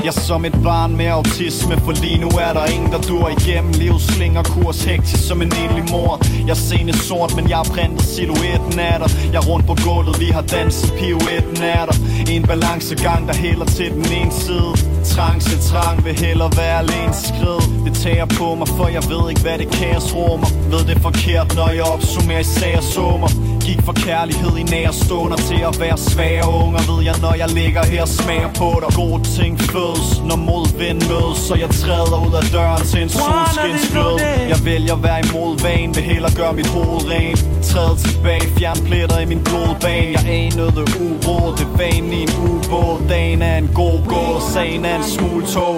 [0.00, 3.28] Jeg er som et barn med autisme For lige nu er der ingen der dur
[3.28, 3.72] igennem.
[3.72, 6.20] Livets slinger kurs hektisk som en enlig mor.
[6.40, 8.02] Jeg er scene sort, men jeg har printet.
[8.02, 10.92] Silhuetten af dig Jeg er rundt på gulvet, vi har danset.
[10.98, 11.96] Pirouetten af dig
[12.36, 14.91] En balancegang, der hælder til den ene side.
[15.04, 17.84] Trance, trang vil hellere være alene skrid.
[17.84, 21.54] Det tager på mig, for jeg ved ikke hvad det kaos rummer Ved det forkert,
[21.54, 25.98] når jeg opsummerer i sager summer Gik fra kærlighed i nære stunder til at være
[25.98, 28.90] svære unger Ved jeg, når jeg ligger her smager på dig.
[29.00, 34.14] Gode ting fødes, når modvind mødes Så jeg træder ud af døren til en solskinsglød
[34.52, 37.40] Jeg vælger at være imod vanen, vil hellere gøre mit hoved rent.
[37.70, 40.10] Træde tilbage, fjern pletter i min blodbane.
[40.16, 42.96] Jeg anede uro, det vanen i en ubåd.
[43.08, 45.76] Dagen er en god gå, sagen er en smule tog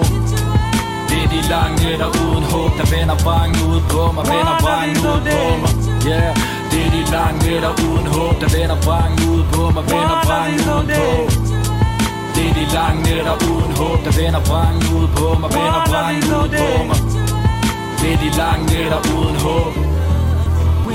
[1.09, 4.97] Det er de lange nætter uden håb Der vender bangen ud på mig Vender bangen
[5.11, 5.71] ud på mig.
[6.13, 6.44] Yeah
[7.55, 11.11] nætter uden håb Der vender bangen ud på mig Vender bangen ud på.
[12.35, 12.45] Det?
[12.49, 16.49] Er de lange nætter uden håb Der vender bangen ud på mig Vender bangen ud
[16.59, 16.97] på mig.
[17.99, 19.84] Det er de lange nætter uden håb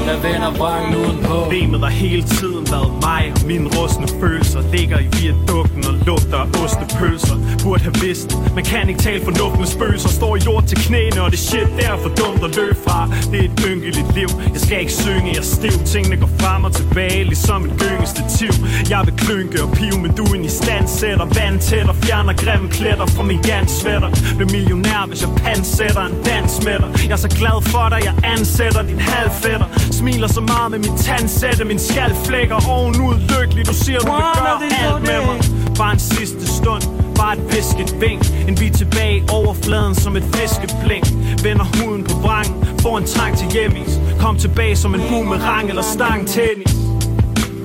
[0.08, 3.32] der vender brangen udenpå Problemet har hele tiden været mig.
[3.36, 8.64] Og mine rustne følelser Ligger i viadukten og lugter af ostepølser Burde have vidst, man
[8.64, 10.08] kan ikke tale fornuftens spøgelser.
[10.08, 13.08] Står i jord til knæene og det shit der er for dumt at løbe fra.
[13.30, 15.76] Det er et ynkeligt liv, jeg skal ikke synge, jeg er stiv.
[15.92, 18.52] Tingene går frem og tilbage, ligesom et gyngestativ.
[18.90, 21.96] Jeg vil klynke og pive, men du er en i stand Sætter vand tæt og
[21.96, 26.90] fjerner grimme kletter fra min jansvætter Bliver millionær, hvis jeg pansætter en dans med dig.
[27.08, 29.68] Jeg er så glad for dig, jeg ansætter din halvfætter.
[29.92, 31.64] Smiler så meget med min tandsætte.
[31.64, 35.38] Min skal flækker ovenud lykkelig Du siger, du vil gøre alt med mig.
[35.76, 36.82] Bare en sidste stund.
[37.14, 38.22] Bare et visket vink.
[38.48, 41.06] En vi tilbage overfladen som et fiskeblink
[41.44, 45.82] Vender huden på vrangen Får en trang til hjemmis Kom tilbage som en boomerang eller
[45.82, 46.74] stang tennis.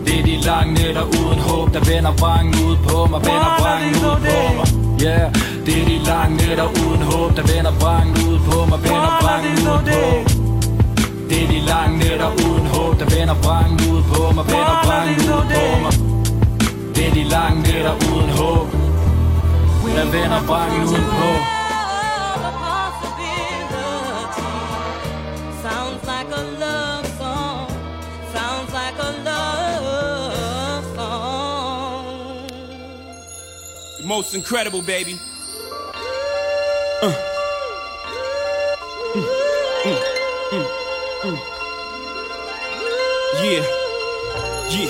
[0.05, 3.95] Det er de lange nætter uden håb Der vender bangen ud på mig Vender bangen
[3.95, 4.67] ud på mig.
[5.03, 5.33] Yeah.
[5.65, 9.51] Det er de lange nætter uden håb Der vender bangen ud på mig Vender bangen
[9.59, 10.34] ud på mig
[11.29, 15.15] det er de lange nætter uden håb Der vender brangen ud på mig Vender brangen
[15.35, 15.93] ud på mig
[16.95, 18.67] Det er de lange nætter uden håb
[19.95, 21.29] Der vender brangen ud på
[25.61, 27.67] Sounds like a love song.
[28.33, 32.47] Sounds like a love song.
[34.07, 35.15] Most incredible, baby.
[37.03, 37.34] Uh.
[43.45, 43.61] Yeah,
[44.73, 44.89] yeah.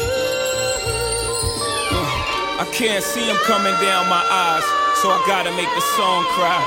[1.91, 4.63] Uh, I can't see him coming down my eyes,
[5.01, 6.63] so I gotta make the song cry.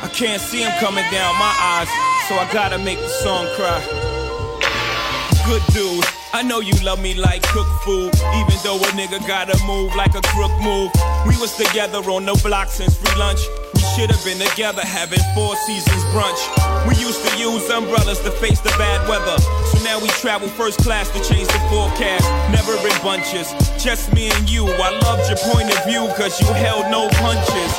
[0.00, 1.88] I can't see him coming down my eyes,
[2.28, 3.76] so I gotta make the song cry.
[5.44, 6.06] Good dude.
[6.32, 10.14] I know you love me like cook food, even though a nigga gotta move like
[10.14, 10.90] a crook move.
[11.28, 13.40] We was together on the block since free lunch.
[13.96, 16.40] Should have been together having four seasons brunch.
[16.88, 19.36] We used to use umbrellas to face the bad weather.
[19.68, 22.24] So now we travel first class to change the forecast.
[22.50, 24.64] Never in bunches, just me and you.
[24.64, 27.72] I loved your point of view, cause you held no punches.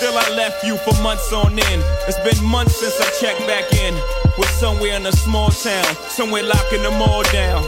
[0.00, 1.82] Still, I left you for months on end.
[2.08, 3.92] It's been months since I checked back in.
[4.38, 7.62] Was somewhere in a small town, somewhere locking them all down.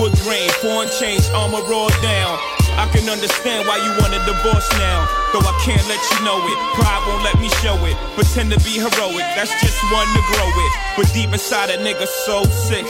[0.00, 2.38] Wood grain, foreign change, armor rolled down.
[2.74, 5.06] I can understand why you want a divorce now.
[5.30, 6.58] Though I can't let you know it.
[6.74, 7.94] Pride won't let me show it.
[8.18, 10.72] Pretend to be heroic, that's just one to grow it.
[10.96, 12.86] But deep inside a nigga so sick.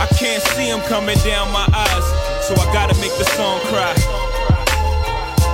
[0.00, 2.06] I can't see him coming down my eyes,
[2.44, 3.94] so I gotta make the song cry.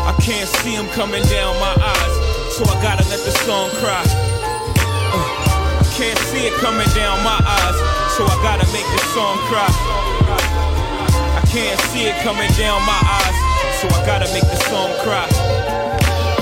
[0.07, 2.15] I can't see him coming down my eyes,
[2.57, 4.03] so I gotta let the song cry.
[5.13, 7.79] Uh, I can't see it coming down my eyes,
[8.17, 10.70] so I gotta make the song cry.
[11.51, 13.37] Can't see it coming down my eyes,
[13.83, 15.27] so I gotta make the song cry.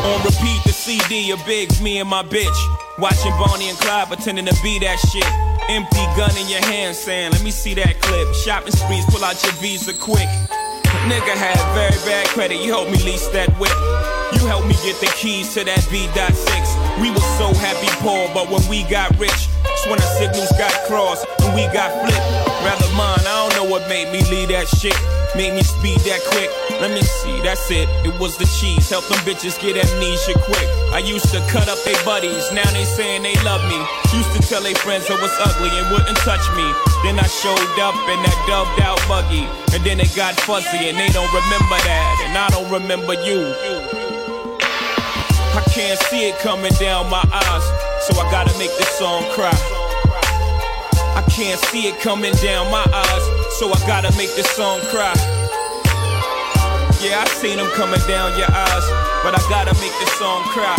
[0.05, 2.59] On repeat, the CD of Biggs, me and my bitch.
[2.99, 5.25] Watching Bonnie and Clyde pretending to be that shit.
[5.71, 8.35] Empty gun in your hand saying, let me see that clip.
[8.35, 10.29] Shopping sprees, pull out your visa quick.
[11.09, 13.73] Nigga had very bad credit, you helped me lease that whip.
[14.37, 17.01] You helped me get the keys to that B.6.
[17.01, 20.73] We was so happy poor, but when we got rich, that's when our signals got
[20.85, 22.38] crossed and we got flipped.
[22.65, 24.97] Rather mine, I don't know what made me leave that shit.
[25.37, 26.51] Made me speed that quick.
[26.81, 27.87] Let me see, that's it.
[28.03, 28.91] It was the cheese.
[28.91, 30.67] Help them bitches get amnesia quick.
[30.91, 33.79] I used to cut up their buddies, now they saying they love me.
[34.11, 36.67] Used to tell their friends I was ugly and wouldn't touch me.
[37.05, 39.47] Then I showed up in that dubbed out buggy.
[39.77, 42.27] And then it got fuzzy and they don't remember that.
[42.27, 43.55] And I don't remember you.
[45.55, 47.67] I can't see it coming down my eyes,
[48.07, 49.78] so I gotta make this song cry.
[51.19, 53.25] I can't see it coming down my eyes,
[53.59, 55.15] so I gotta make this song cry.
[57.03, 58.87] Yeah, I seen them coming down your eyes,
[59.27, 60.79] but I gotta make this song cry.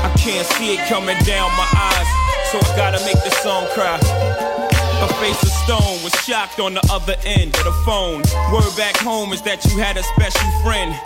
[0.00, 2.08] I can't see it coming down my eyes,
[2.48, 4.00] so I gotta make this song cry.
[4.00, 8.22] Her face of stone was shocked on the other end of the phone.
[8.50, 10.96] Word back home is that you had a special friend.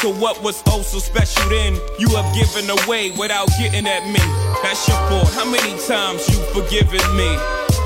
[0.00, 1.76] So what was oh so special then?
[1.98, 4.24] You have given away without getting at me.
[4.64, 5.28] That's your fault.
[5.36, 7.28] How many times you forgiven me?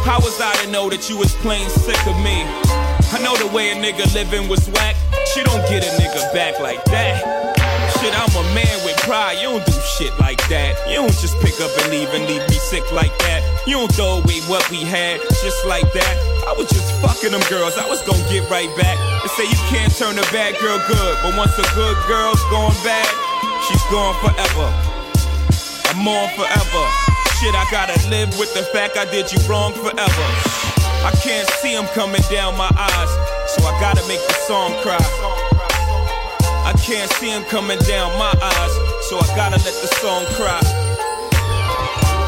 [0.07, 2.47] How was I to know that you was plain sick of me?
[3.11, 4.95] I know the way a nigga living was whack.
[5.35, 7.19] She don't get a nigga back like that.
[7.99, 9.43] Shit, I'm a man with pride.
[9.43, 10.79] You don't do shit like that.
[10.87, 13.43] You don't just pick up and leave and leave me sick like that.
[13.67, 16.15] You don't throw away what we had just like that.
[16.47, 17.75] I was just fucking them girls.
[17.77, 18.95] I was gonna get right back.
[19.37, 23.11] Say you can't turn a bad girl good, but once a good girl's gone bad,
[23.67, 24.71] she's gone forever.
[25.91, 26.85] I'm on forever.
[27.43, 30.27] Shit, I gotta live with the fact I did you wrong forever.
[31.03, 33.11] I can't see them coming down my eyes,
[33.51, 35.03] so I gotta make the song cry.
[36.63, 38.75] I can't see him coming down my eyes,
[39.11, 40.63] so I gotta let the song cry.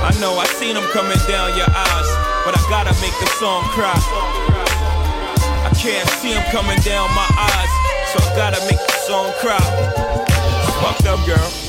[0.03, 2.09] I know I seen him coming down your eyes,
[2.43, 4.66] but I gotta make the song cry.
[5.79, 9.59] Can't see him coming down my eyes, so I gotta make the song cry.
[10.81, 11.66] Fucked up, girl.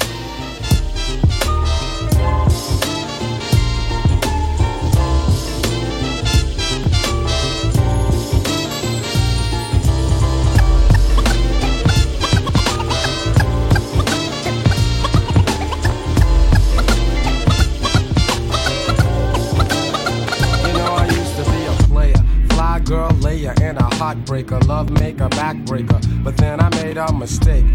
[24.38, 26.24] Heartbreaker, love maker, backbreaker.
[26.24, 27.66] But then I made a mistake.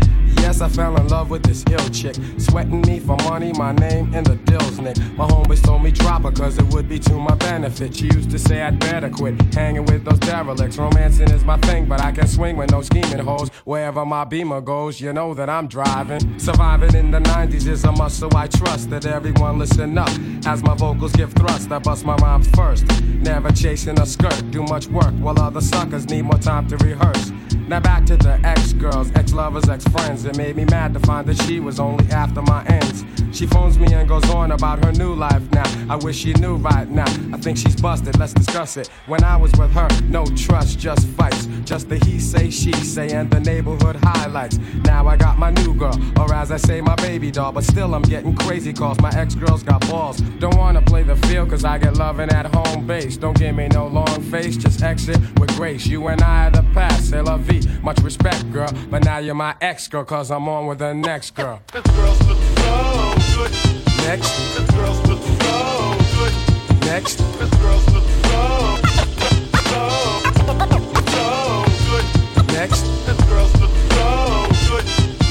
[0.42, 4.12] Yes, I fell in love with this ill chick, sweating me for money, my name
[4.12, 4.96] in the dills, Nick.
[5.16, 7.94] My homies told me drop her cause it would be to my benefit.
[7.94, 10.78] She used to say I'd better quit hanging with those derelicts.
[10.78, 13.50] Romancing is my thing, but I can swing with no scheming hoes.
[13.64, 16.40] Wherever my beamer goes, you know that I'm driving.
[16.40, 20.10] Surviving in the 90s is a must, so I trust that everyone listen up.
[20.44, 22.84] As my vocals give thrust, I bust my rhymes first.
[23.20, 27.30] Never chasing a skirt, do much work while other suckers need more time to rehearse.
[27.72, 30.26] Now back to the ex girls, ex lovers, ex friends.
[30.26, 33.02] It made me mad to find that she was only after my ends.
[33.32, 35.64] She phones me and goes on about her new life now.
[35.88, 37.10] I wish she knew right now.
[37.32, 38.88] I think she's busted, let's discuss it.
[39.06, 41.46] When I was with her, no trust, just fights.
[41.64, 44.58] Just the he say, she say, and the neighborhood highlights.
[44.84, 47.52] Now I got my new girl, or as I say, my baby doll.
[47.52, 49.00] But still, I'm getting crazy calls.
[49.00, 50.20] My ex girls got balls.
[50.40, 53.16] Don't wanna play the field, cause I get loving at home base.
[53.16, 55.86] Don't give me no long face, just exit with grace.
[55.86, 57.22] You and I are the past, c'est.
[57.82, 58.70] Much respect, girl.
[58.90, 61.60] But now you're my ex girl, cause I'm on with the next girl.
[61.72, 63.52] This girl's look so good.
[64.06, 66.32] Next, This girl's look so good.
[66.86, 67.18] next,
[67.62, 68.78] girl's look so,
[69.70, 69.82] so,
[71.12, 71.24] so
[71.88, 72.06] good.
[72.52, 72.84] next,
[73.28, 74.08] girl's look so
[74.68, 74.86] good.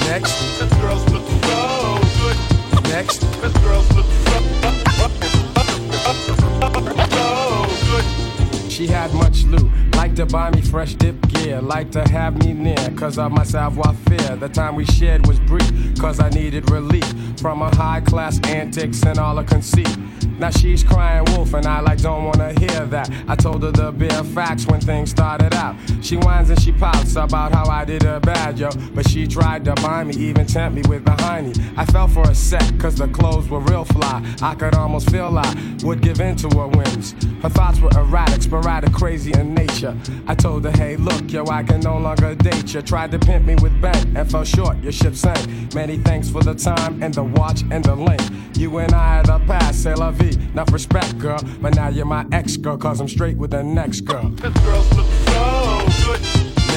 [0.07, 0.33] next,
[0.81, 2.37] girl's look so good.
[2.89, 3.21] next.
[3.63, 3.90] Girl's
[8.81, 12.51] She had much loot, like to buy me fresh dip gear, like to have me
[12.51, 14.35] near, cause of my savoir faire.
[14.35, 17.05] The time we shared was brief, cause I needed relief
[17.39, 19.95] from her high class antics and all her conceit.
[20.39, 23.11] Now she's crying wolf, and I like don't wanna hear that.
[23.27, 25.75] I told her the bare facts when things started out.
[26.01, 28.71] She whines and she pouts about how I did her bad, yo.
[28.95, 31.55] But she tried to buy me, even tempt me with the hiney.
[31.77, 34.25] I fell for a sec, cause the clothes were real fly.
[34.41, 37.13] I could almost feel I would give in to her whims.
[37.43, 39.95] Her thoughts were erratic, sporadic, crazy in nature.
[40.27, 42.81] I told her, hey, look, yo, I can no longer date you.
[42.81, 45.73] Tried to pimp me with bank and fell short, your ship sank.
[45.73, 48.21] Many thanks for the time and the watch and the link.
[48.57, 50.37] You and I are the past, c'est la vie.
[50.53, 51.39] Enough respect, girl.
[51.61, 54.29] But now you're my ex girl, cause I'm straight with the next girl.
[54.29, 56.21] This girl's look so good.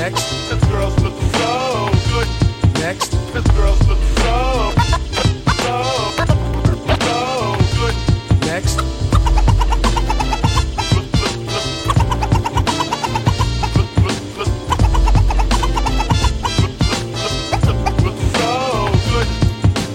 [0.01, 2.29] Next, This girl's look so good.
[2.81, 4.84] next, This girl's look so,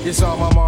[0.10, 0.59] It's all my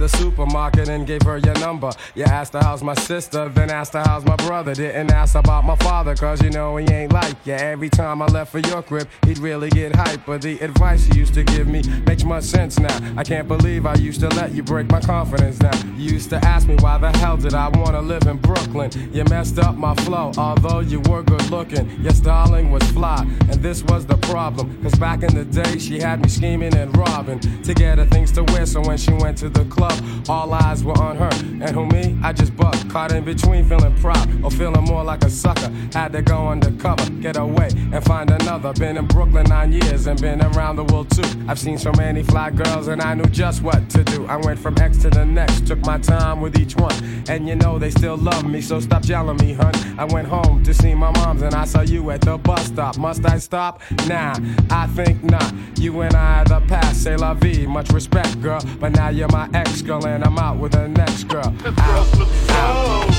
[0.00, 1.90] the supermarket and gave her your number.
[2.14, 4.74] You asked her how's my sister, then asked her how's my brother.
[4.74, 7.52] Didn't ask about my father, cause you know he ain't like you.
[7.52, 10.24] Every time I left for your crib, he'd really get hype.
[10.24, 12.98] But the advice you used to give me makes much sense now.
[13.16, 15.94] I can't believe I used to let you break my confidence down.
[15.98, 18.90] You used to ask me why the hell did I wanna live in Brooklyn.
[19.12, 21.90] You messed up my flow, although you were good looking.
[22.00, 23.20] Your styling was fly,
[23.50, 24.82] and this was the problem.
[24.82, 28.32] Cause back in the day, she had me scheming and robbing to get her things
[28.32, 28.64] to wear.
[28.64, 29.89] So when she went to the club,
[30.28, 31.30] all eyes were on her.
[31.32, 32.18] And who me?
[32.22, 35.70] I just bucked, caught in between, feeling proud or feeling more like a sucker.
[35.92, 38.72] Had to go undercover, get away and find another.
[38.72, 41.28] Been in Brooklyn nine years and been around the world too.
[41.48, 44.26] I've seen so many fly girls and I knew just what to do.
[44.26, 46.94] I went from X to the next, took my time with each one.
[47.28, 49.74] And you know they still love me, so stop yelling me, hun.
[49.98, 52.96] I went home to see my mom's and I saw you at the bus stop.
[52.98, 53.82] Must I stop?
[54.06, 54.36] Nah,
[54.70, 55.52] I think not.
[55.76, 58.60] You and I are the past, say la vie, much respect, girl.
[58.78, 61.46] But now you're my ex girl and I'm out with the next girl.
[61.64, 63.10] Out, out.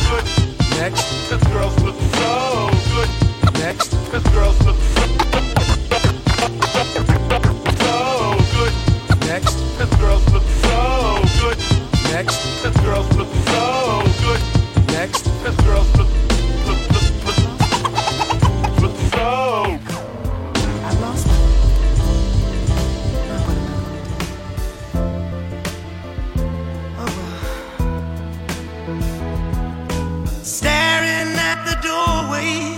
[0.78, 1.30] Next.
[1.30, 3.10] This girl's look so good.
[3.60, 3.92] Next.
[4.12, 5.32] This girl's look so
[8.54, 8.74] good.
[9.28, 9.54] Next.
[9.78, 11.58] This girl's look so good.
[12.12, 12.38] Next.
[12.64, 14.42] This girl's look so good.
[14.88, 15.24] Next.
[15.44, 16.31] This girl's look look
[31.82, 32.78] doorway,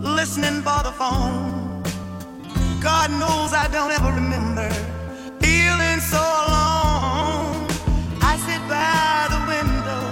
[0.00, 1.82] listening for the phone.
[2.80, 4.68] God knows I don't ever remember
[5.40, 7.68] feeling so alone.
[8.22, 10.02] I sit by the window,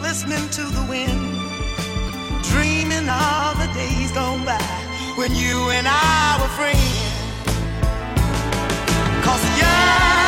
[0.00, 1.22] listening to the wind,
[2.50, 4.60] dreaming of the days gone by
[5.16, 6.96] when you and I were friends.
[9.24, 10.25] Cause yesterday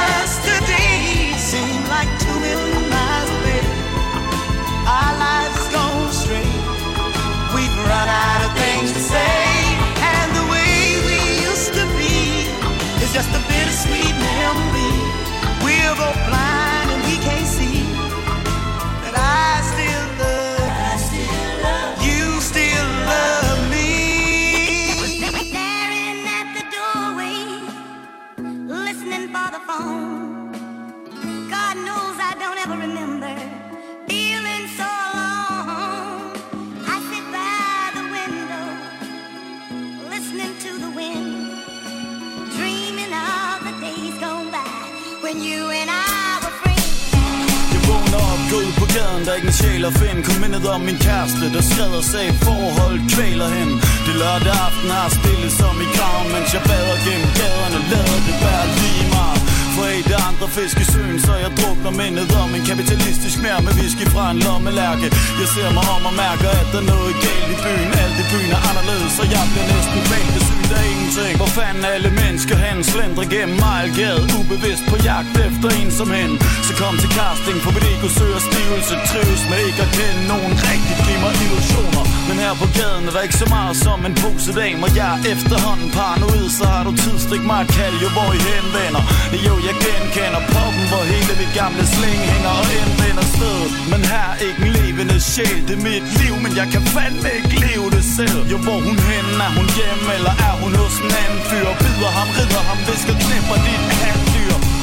[48.52, 50.98] gå ud på gaden, der er ikke en sjæl at finde Kun mindet om min
[51.06, 53.74] kæreste, der skrev sag forhold kvæler hende
[54.06, 58.36] Det lørdag aften har stillet som i graven Mens jeg bader gennem gaderne, lader det
[58.44, 59.37] være lige meget
[59.78, 64.06] fredag andre fisk i søen, så jeg drukner mindet om En kapitalistisk mær med whisky
[64.14, 65.06] fra en lommelærke.
[65.40, 67.90] Jeg ser mig om og mærker, at der er noget galt i byen.
[68.02, 71.34] Alt i byen er anderledes, så jeg bliver næsten kvalt Det kvalbesygt af ingenting.
[71.40, 76.30] Hvor fanden alle mennesker hen, slendre gennem Mejlgade Ubevidst på jagt efter en som hen
[76.66, 78.94] Så kom til casting, for mit ego søger stivelse.
[79.10, 82.17] Trives med ikke at kende nogen rigtigt Giv mig illusioner.
[82.28, 85.10] Men her på gaden er der ikke så meget som en pose dame Og Jeg
[85.16, 89.02] er efterhånden paranoid, så har du tid Stik mig et kald, jo hvor I henvender
[89.32, 93.60] Det Jo, jeg genkender poppen, hvor hele mit gamle sling hænger og indvender sted.
[93.92, 97.28] Men her er ikke en levende sjæl, det er mit liv Men jeg kan fandme
[97.38, 98.40] ikke leve det selv.
[98.52, 101.68] Jo, hvor hun hen, er hun hjemme, eller er hun hos en anden fyr?
[101.82, 104.27] Bider ham, rider ham, visker, knipper dit halvdyr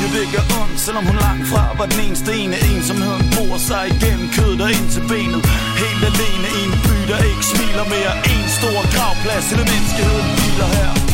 [0.06, 2.30] jo, det gør ondt, selvom hun langt fra var den eneste.
[2.34, 5.42] Ene Ensomheden bor sig igennem kødet og ind til benet.
[5.84, 8.14] Helt alene i en by, der ikke smiler mere.
[8.34, 11.05] En stor gravplads, hele menneskeheden hviler her.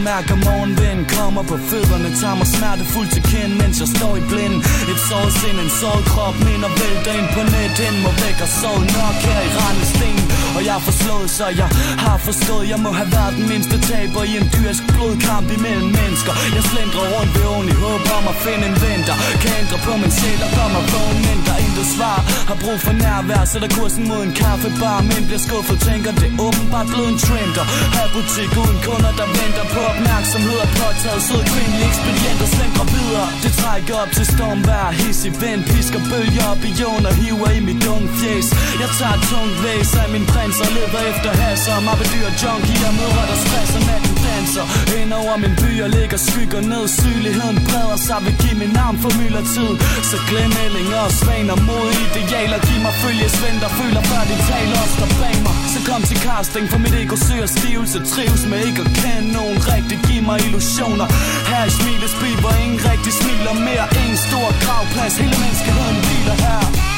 [0.00, 4.22] Og mærker morgenvind Kommer på fødderne, tager mig smertefuldt til kend Mens jeg står i
[4.30, 4.56] blind.
[4.92, 8.50] Et såret sind, en såret krop Minder vælter ind på net Hen må væk og
[8.60, 10.18] sove nok her i Randesten
[10.56, 11.68] Og jeg er forslået, så jeg
[12.06, 16.32] har forstået Jeg må have været den mindste taber I en dyrsk blodkamp imellem mennesker.
[16.56, 19.78] Jeg slendrer rundt ved oven i håb om at finde en ven Der kan ændre
[19.86, 22.18] på min sjæl og gør mig vågen Men der er intet svar.
[22.50, 26.36] Har brug for nærvær Sætter kursen mod en kaffebar Men bliver skuffet, tænker det er
[26.46, 31.22] åbenbart blevet en trend Og her butik uden kunder, der venter på opmærksomhed er påtaget
[31.28, 32.70] sød kvindelig ekspedient og slem
[33.10, 33.28] videre.
[33.44, 37.50] Det trækker op til stormvejr His i vind, pisker bølger op i jorden Og hiver
[37.58, 38.48] i mit unge fjes.
[38.82, 42.92] Jeg tager et tungt væs af min prins Og og leder efter hasser Mappedyr junkier
[42.98, 44.64] mødre der stresser Natten danser.
[44.92, 48.96] Hen over min by og ligger skygger ned Sygeligheden breder sig vil give min arm
[49.02, 49.10] for
[49.54, 49.72] tid
[50.10, 54.78] Så glem ællinger og svaner mod idealer Giv mig følgesvend der føler før de taler
[54.84, 55.54] os der bag mig.
[55.72, 59.58] Så kom til casting for mit ego søger stivelse Trives med ikke at kende nogen
[59.70, 61.06] regler rigtig give mig illusioner.
[61.50, 63.84] Her i smilesby hvor ingen rigtig smiler mere.
[64.00, 65.16] En stor gravplads.
[65.16, 66.89] Hele menneskeheden hviler her.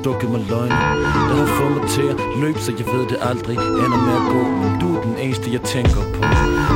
[0.00, 0.76] Stukket mig løgne
[1.28, 4.24] Der har fået mig til at løbe, så jeg ved det aldrig ender med at
[4.34, 4.40] gå.
[4.62, 6.20] Men du er den eneste, jeg tænker på.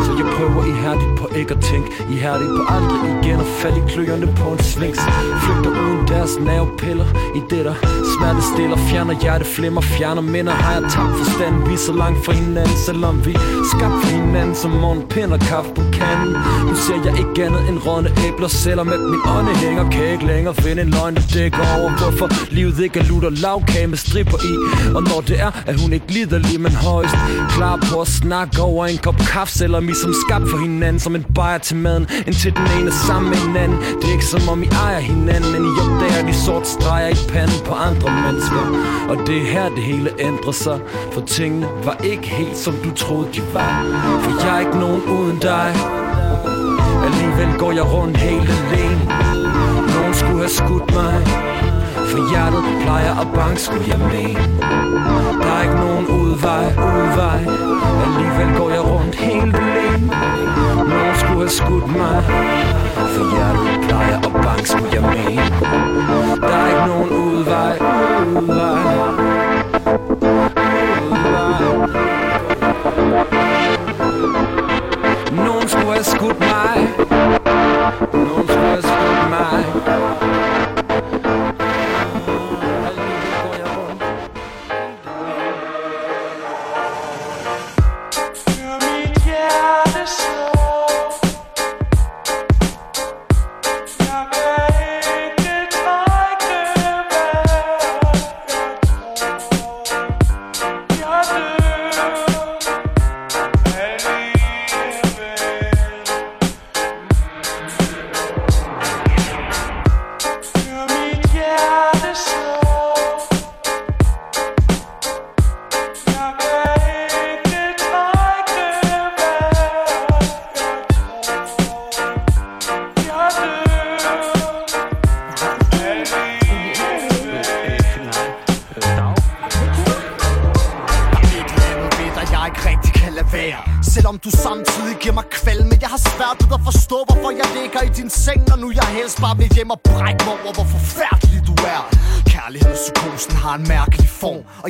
[0.04, 3.84] Så jeg prøver ihærdigt på ikke at tænke Ihærdigt på aldrig igen at falde i
[3.88, 5.00] kløerne på en svings
[5.42, 7.06] Flygter uden deres nervepiller
[7.38, 7.74] I det der
[8.14, 8.76] smerte stiller.
[8.76, 10.52] Fjerner hjerteflimmer, fjerner minder.
[10.52, 14.54] Har jeg tabt forstanden, vi er så langt fra hinanden Selvom vi er skabt hinanden
[14.54, 16.32] Som morgenpind og kaffe på kanden
[16.66, 19.90] Nu ser jeg ikke andet end rådne æbler Selvom at min ånde hænger.
[19.90, 21.90] Kan jeg ikke længere finde en løgn, der dækker over.
[21.98, 24.54] Hvorfor livet ikke er lutter lavkage med stripper i?
[24.96, 27.16] Og når det er, at hun ikke lider lige Men højst
[27.56, 31.14] klar på at snakke over en kop kaffe Selvom I som skabt for hinanden Som
[31.16, 33.78] en bajer til maden Indtil den ene er sammen med hinanden.
[33.78, 37.18] Det er ikke som om I ejer hinanden Men I opdager de sorte streger i
[37.28, 38.62] panden på andre mennesker.
[39.08, 40.78] Og det er her det hele ændrer sig
[41.12, 43.84] For tingene var ikke helt som du troede de var.
[44.22, 45.95] For jeg er ikke nogen uden dig.
[47.36, 49.00] Alligevel går jeg rundt helt alene.
[49.94, 51.14] Nogen skulle have skudt mig
[52.10, 54.40] For hjertet plejer at banke, skulle jeg mene.
[55.42, 57.40] Der er ikke nogen udvej, udvej.
[58.04, 60.06] Alligevel går jeg rundt helt alene.
[60.90, 62.18] Nogen skulle have skudt mig
[63.14, 65.46] For hjertet plejer at banke, skulle jeg mene.
[66.40, 67.72] Der er ikke nogen udvej,
[68.40, 69.55] udvej.
[77.10, 77.45] you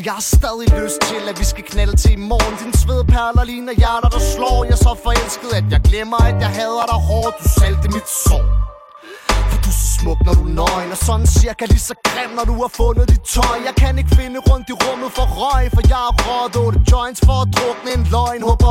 [0.07, 2.55] jeg har stadig lyst til, at vi skal knalde til i morgen.
[2.63, 4.59] Din svedperler ligner hjerter, der slår.
[4.69, 7.35] Jeg er så forelsket, at jeg glemmer, at jeg hader dig hårdt.
[7.43, 8.45] Du salte mit sår.
[9.51, 12.31] For du er så smuk, når du er nøgen Og sådan cirka lige så grim,
[12.39, 13.57] når du har fundet dit tøj.
[13.69, 17.21] Jeg kan ikke finde rundt i rummet for røg For jeg har råd otte joints
[17.27, 18.41] for at drukne en løgn.
[18.49, 18.66] Håber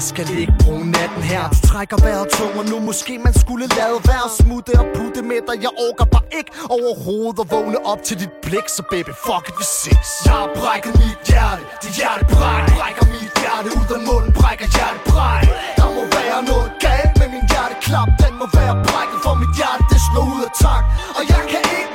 [0.00, 1.44] jeg skal ikke bruge natten her.
[1.70, 2.76] Trækker vejret tung, og nu.
[2.90, 5.56] Måske man skulle lade være Smutte og putte med dig.
[5.66, 8.66] Jeg orker bare ikke overhovedet at vågne op til dit blik.
[8.76, 10.08] Så baby, fuck it, vi ses.
[10.26, 14.68] Jeg har brækket mit hjerte, dit hjerte bræk Brækker mit hjerte ud af munden, brækker
[14.76, 15.46] hjerte bræk.
[15.78, 19.82] Der må være noget galt med min hjerteklap Den må være brækket, for mit hjerte.
[19.92, 20.84] Det slår ud af tak
[21.18, 21.89] Og jeg kan ikke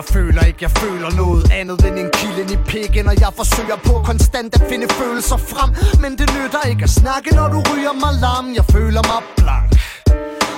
[0.00, 3.76] jeg føler ikke, jeg føler noget andet end en kilde i pikken Og jeg forsøger
[3.84, 5.70] på konstant at finde følelser frem
[6.02, 9.70] Men det nytter ikke at snakke, når du ryger mig lam Jeg føler mig blank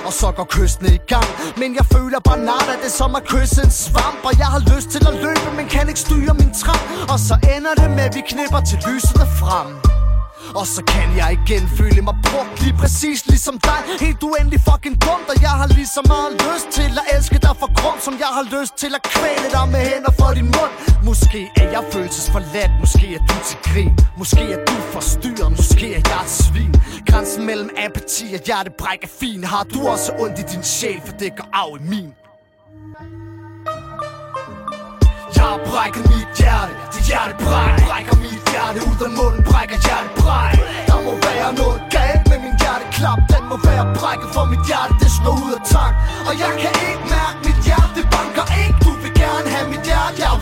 [0.07, 3.15] og så går kysten i gang Men jeg føler bare nat, at det er som
[3.15, 6.33] at kysse en svamp Og jeg har lyst til at løbe, men kan ikke styre
[6.39, 6.83] min tram
[7.13, 9.92] Og så ender det med, at vi knipper til lyset frem
[10.59, 13.79] og så kan jeg igen føle mig brugt lige præcis ligesom dig.
[14.05, 17.55] Helt uendelig fucking dumt Og jeg har lige så meget lyst til at elske dig
[17.61, 20.73] for krum Som jeg har lyst til at kvæle dig med hænder for din mund.
[21.09, 23.93] Måske er jeg følelsesforladt Måske er du til grin.
[24.17, 26.73] Måske er du forstyrret Måske er jeg et svin.
[27.07, 29.43] Grænsen mellem apati og hjertebræk er fin.
[29.43, 32.22] Har du også ondt i din sjæl For det går af i min
[35.35, 38.77] Jeg har brækket mit hjerte Dit hjerte bræk Brækker mit hjerte.
[38.89, 40.57] Ud af munden Brækker hjertebræk
[40.89, 43.19] Der må være noget galt med min hjerteklap.
[43.33, 45.93] Den må være brækket for mit hjerte Det slår ud af tak
[46.27, 48.77] Og jeg kan ikke mærke mit hjerte Det banker ikke.
[48.85, 50.33] Du vil gerne have mit hjerte Jeg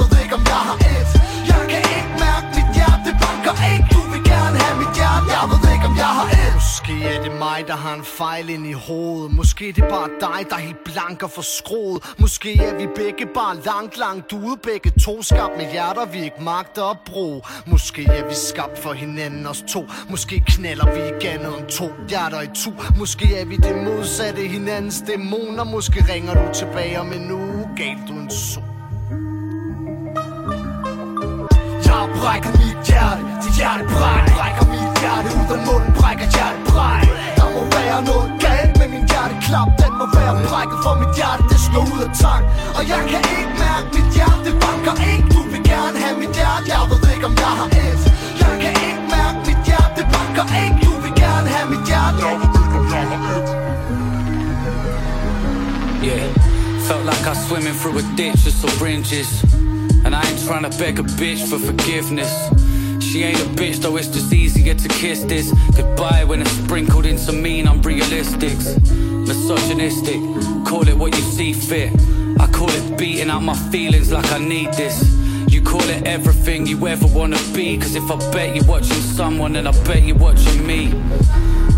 [7.46, 9.32] mig, der har en fejl ind i hovedet.
[9.32, 13.26] Måske er det bare dig, der er helt blank og forskroet Måske er vi begge
[13.34, 14.58] bare langt, langt ude.
[14.64, 17.42] Begge to skabt med hjerter, vi ikke magter at bruge.
[17.66, 19.82] Måske er vi skabt for hinanden os to.
[20.10, 24.42] Måske knaller vi ikke andet end to hjerter i to Måske er vi det modsatte
[24.42, 25.64] hinandens dæmoner.
[25.64, 27.70] Måske ringer du tilbage om en uge.
[27.78, 28.62] Galt du en så
[31.86, 33.24] Jeg brækker mit hjerte.
[33.44, 35.28] Dit hjerte brækker Brækker mit hjerte.
[35.39, 37.11] Ud af munden Brækker hjertet bræk
[37.92, 39.70] være noget galt med min hjerteklap.
[39.82, 42.46] Den må være brækket for mit hjerte Det slår ud af takt
[42.78, 46.66] Og jeg kan ikke mærke mit hjerte banker ikke Du vil gerne have mit hjerte
[46.74, 48.02] Jeg ved ikke om jeg har et.
[48.42, 52.20] Jeg kan ikke mærke mit hjerte banker ikke Du vil gerne have mit hjerte.
[52.26, 53.50] Jeg ved ikke om jeg har et.
[56.10, 56.28] Yeah,
[56.88, 59.32] felt like I was swimming through a ditch of syringes.
[60.06, 62.34] And I ain't trying to beg a bitch for forgiveness.
[63.12, 67.05] She ain't a bitch, though it's just easier to kiss this goodbye when it's sprinkled
[67.05, 68.80] in some mean unrealistics.
[69.28, 70.16] Misogynistic,
[70.66, 71.91] call it what you see fit.
[72.39, 75.03] I call it beating out my feelings like I need this.
[75.49, 77.78] You call it everything you ever wanna be.
[77.78, 80.91] Cause if I bet you're watching someone, then I bet you're watching me.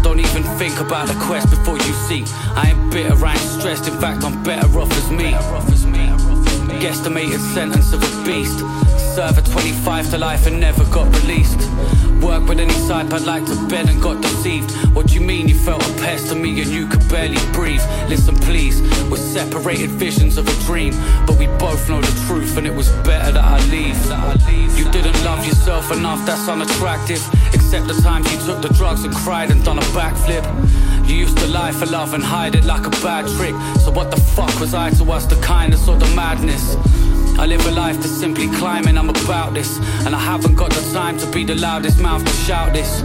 [0.04, 2.24] Don't even think about the quest before you see.
[2.54, 3.88] I ain't bitter, I ain't stressed.
[3.88, 5.32] In fact, I'm better off as me.
[6.80, 8.83] Guesstimated sentence of a beast.
[9.14, 11.70] Serve at 25 to life and never got released.
[12.20, 14.72] Work with any side I'd like to bed and got deceived.
[14.96, 17.84] What do you mean you felt a pest to me and you could barely breathe?
[18.10, 20.96] Listen, please, we're separated visions of a dream.
[21.28, 24.00] But we both know the truth and it was better that I leave.
[24.80, 27.22] You didn't love yourself enough, that's unattractive.
[27.54, 30.44] Except the times you took the drugs and cried and done a backflip.
[31.08, 33.54] You used to lie for love and hide it like a bad trick.
[33.82, 36.76] So what the fuck was I to us, the kindness or the madness?
[37.40, 39.78] I live a life that's simply climbing, I'm about this.
[40.06, 43.02] And I haven't got the time to be the loudest mouth to shout this.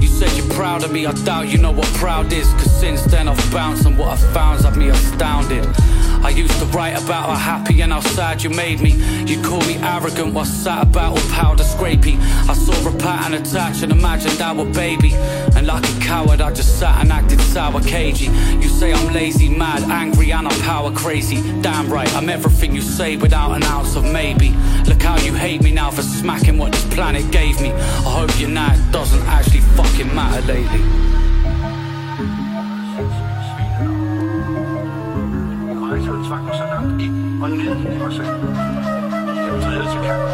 [0.00, 2.46] You said you're proud of me, I doubt you know what proud is.
[2.54, 5.66] Cause since then I've bounced and what I found's had me astounded.
[6.22, 8.92] I used to write about how happy and how sad you made me.
[9.24, 12.18] You call me arrogant while sat about all powder scrapey.
[12.48, 15.14] I saw a pattern attach and imagined I were baby.
[15.56, 18.26] And like a coward, I just sat and acted sour cagey.
[18.60, 21.36] You say I'm lazy, mad, angry, and I'm power crazy.
[21.62, 24.50] Damn right, I'm everything you say without an ounce of maybe.
[24.86, 27.70] Look how you hate me now for smacking what this planet gave me.
[27.70, 30.82] I hope you know it doesn't actually fucking matter lately.
[35.82, 38.38] Rejser tvang så langt ind og ned i mig selv.
[39.46, 40.24] Jeg til kamp,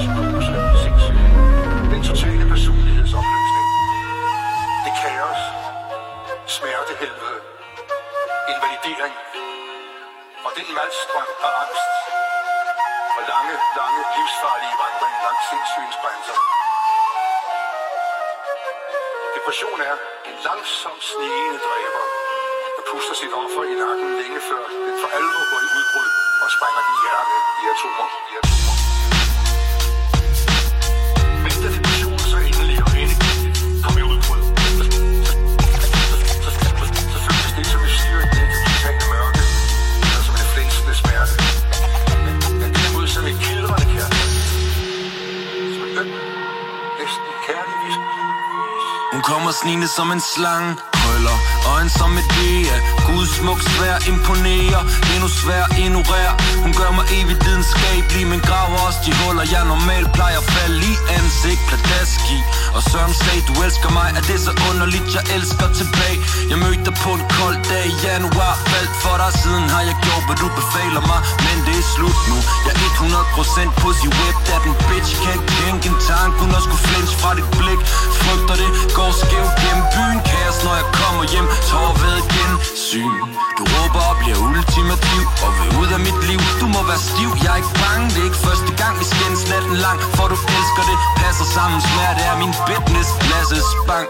[0.00, 1.28] psykose, sindssyge,
[1.92, 3.66] den totale personlighedsopløsning.
[4.84, 5.42] Det kaos,
[6.56, 7.38] smertehelvede,
[8.52, 9.14] invalidering
[10.44, 11.92] og den malstrøm af angst
[13.16, 16.38] og lange, lange livsfarlige vandring langs sindssygens grænser.
[19.44, 19.96] Depression er
[20.30, 22.04] en langsom snigende dræber,
[22.76, 26.08] der puster sit offer i nakken længe før den for alvor går i udbrud
[26.44, 28.08] og sprænger din hjerne i atomer.
[28.30, 28.73] I atomer.
[49.24, 50.76] Kommer snigende som en slange.
[50.92, 51.38] Krøller,
[51.74, 54.82] øjen som et dia Gud smuk svær imponerer.
[55.14, 56.32] Endnu svær ignorer
[56.64, 60.80] Hun gør mig evigt videnskabelig Men graver også de huller Jeg normalt plejer at falde
[60.92, 61.62] i ansigt.
[61.68, 62.38] Pladask i
[62.76, 64.08] Og Søren sagde du elsker mig.
[64.18, 65.08] Er det så underligt?
[65.16, 66.18] Jeg elsker tilbage.
[66.50, 68.54] Jeg mødte dig på en kold dag i januar.
[68.72, 69.30] Faldt for dig.
[69.42, 71.20] Siden har jeg gjort hvad du befaler mig.
[71.46, 72.38] Men det er slut nu.
[72.66, 75.10] Jeg er 100% pussy whip af den bitch.
[75.22, 77.80] Kan ikke tænke en tanke Hun også kunne flinch fra dit blik.
[78.20, 82.18] Frygter det går skævt gennem byen Kaos når jeg kommer hjem tår ved
[82.88, 83.14] Syn
[83.58, 86.40] Du råber og bliver ultimativ Og vil ud af mit liv.
[86.60, 87.30] Du må være stiv.
[87.42, 88.04] Jeg er ikke bange.
[88.12, 90.96] Det er ikke første gang vi skændes natten lang For du elsker det.
[91.20, 91.78] Passer sammen.
[91.88, 93.08] Smerte er min business.
[93.30, 94.08] Lasses bank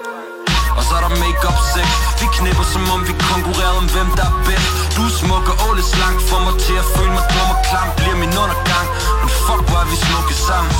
[0.78, 1.88] og så er der make-up sex.
[2.20, 4.70] Vi knipper som om vi konkurrerede om hvem der er bedst.
[4.96, 6.16] Du er smuk og åle slank.
[6.28, 7.88] Får mig til at føle mig dum og klam.
[7.98, 8.86] Bliver min undergang.
[9.20, 10.72] Men fuck hvor er vi smukke sammen.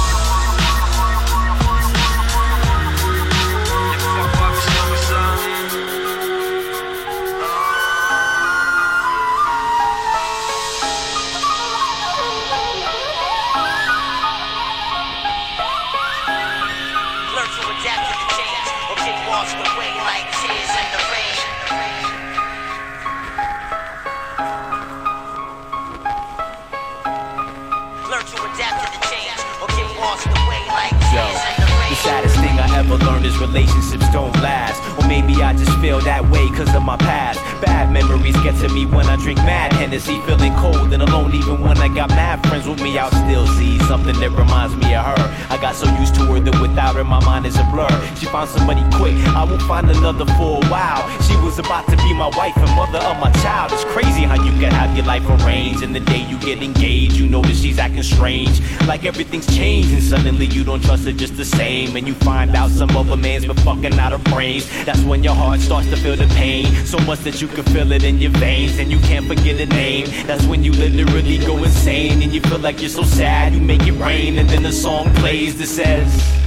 [32.85, 34.81] Ever learned is relationships don't last.
[34.99, 37.41] Or maybe I just feel that way cause of my past.
[37.65, 41.35] Bad memories get to me when I drink mad Hennessy, feeling cold and alone.
[41.35, 44.95] Even when I got mad friends with me, I'll still see something that reminds me
[44.95, 45.25] of her.
[45.49, 47.89] I got so used to her that without her, my mind is a blur.
[48.17, 51.03] She found somebody quick, I won't find another for a while.
[51.23, 53.73] She was about to be my wife and mother of my child.
[53.73, 55.83] It's crazy how you can have your life arranged.
[55.83, 58.61] And the day you get engaged, you notice she's acting strange.
[58.87, 61.97] Like everything's changed, and suddenly you don't trust her just the same.
[61.97, 64.69] And you find out some other man's been fucking out her brains.
[64.85, 66.67] That's when your heart starts to feel the pain.
[66.85, 69.67] So much that you can feel it in your veins, and you can't forget a
[69.67, 70.07] name.
[70.27, 73.55] That's when you literally go insane, and you feel like you're so sad.
[73.55, 76.44] You make it rain, and then the song plays that says.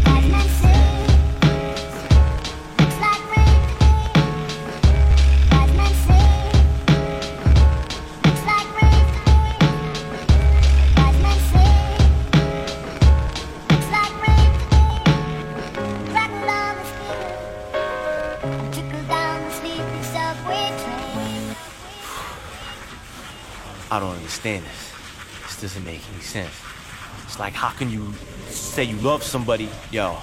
[24.47, 24.91] Understand this.
[25.43, 26.53] This doesn't make any sense.
[27.23, 28.13] It's like, how can you
[28.47, 30.17] say you love somebody, yo?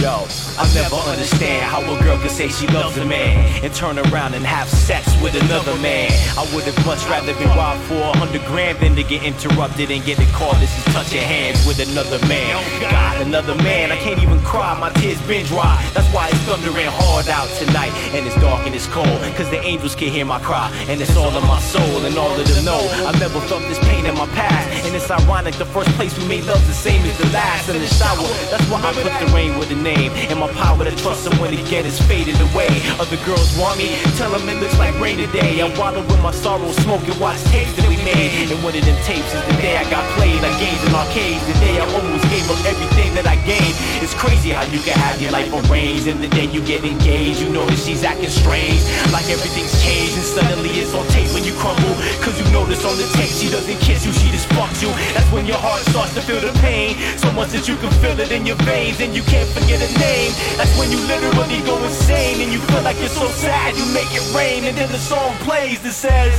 [0.00, 0.24] Yo,
[0.56, 4.32] I never understand how a girl can say she loves a man and turn around
[4.32, 6.08] and have sex with another man.
[6.40, 9.90] I would have much rather been robbed for a hundred grand than to get interrupted
[9.90, 12.56] and get a call this is touching hands with another man.
[12.80, 15.76] God, another man, I can't even cry, my tears been dry.
[15.92, 19.20] That's why it's thundering hard out tonight and it's dark and it's cold.
[19.36, 22.32] Cause the angels can hear my cry and it's all in my soul and all
[22.32, 24.64] of them know I never felt this pain in my past.
[24.86, 27.76] And it's ironic, the first place we made love the same as the last in
[27.76, 28.24] the shower.
[28.48, 29.89] That's why I put the rain with the name.
[29.94, 32.70] And my power to trust someone again is faded away.
[33.02, 35.60] Other girls want me, tell them it looks like rain today.
[35.60, 38.50] I wallow with my sorrow, smoke and watch tapes that we made.
[38.50, 40.38] And one of them tapes is the day I got played.
[40.40, 43.74] I gained in arcades, the day I almost gave up everything that I gained.
[43.98, 46.06] It's crazy how you can have your life arranged.
[46.06, 48.80] And the day you get engaged, you notice she's acting strange.
[49.10, 51.94] Like everything's changed, and suddenly it's on tape when you crumble.
[52.22, 54.90] Cause you notice on the tape she doesn't kiss you, she just fucks you.
[55.18, 56.94] That's when your heart starts to feel the pain.
[57.18, 59.88] So much that you can feel it in your veins, and you can't forget a
[59.98, 60.32] name.
[60.56, 64.12] That's when you literally go insane, and you feel like you're so sad, you make
[64.12, 64.64] it rain.
[64.64, 66.34] And then the song plays that says.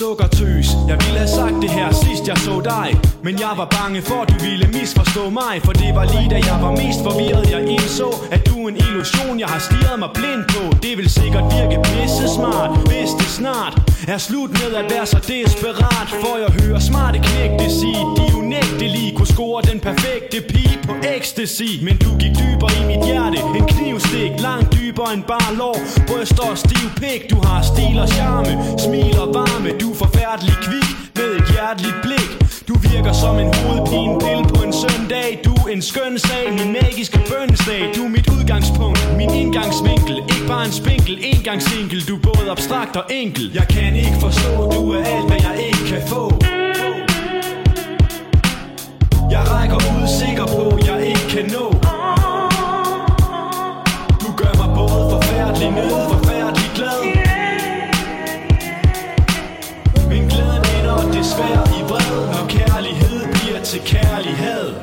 [0.00, 0.39] So got
[3.30, 6.58] Men jeg var bange for du ville misforstå mig For det var lige da jeg
[6.64, 7.44] var mest forvirret.
[7.54, 9.34] Jeg indså at du er en illusion.
[9.42, 10.62] Jeg har stirret mig blind på.
[10.84, 13.74] Det vil sikkert virke pisse smart Hvis det snart
[14.14, 16.08] er slut med at være så desperat.
[16.22, 21.70] For jeg hører smarte knægte sige De unægtelige kunne score den perfekte pige på ecstasy.
[21.86, 25.78] Men du gik dybere i mit hjerte En knivstik langt dybere end bare lår.
[26.08, 28.52] Bryster og stiv pik Du har stil og charme.
[28.84, 32.09] Smil og varme Du er forfærdelig kvik Med et hjerteligt blik
[33.20, 35.28] som en hovedpinepille på en søndag.
[35.44, 40.16] Du er en skøn sag, min magiske bønnesdag Du er mit udgangspunkt, min indgangsvinkel.
[40.32, 43.44] Ikke bare en spinkel, engangsvinkel Du er både abstrakt og enkel.
[43.54, 46.22] Jeg kan ikke forstå, du er alt, hvad jeg ikke kan få.
[49.34, 51.66] Jeg rækker ud sikker på, jeg ikke kan nå.
[54.22, 57.00] Du gør mig både forfærdelig ned, forfærdelig glad.
[60.10, 61.69] Min glæde ender desværre
[64.22, 64.74] kærlighed.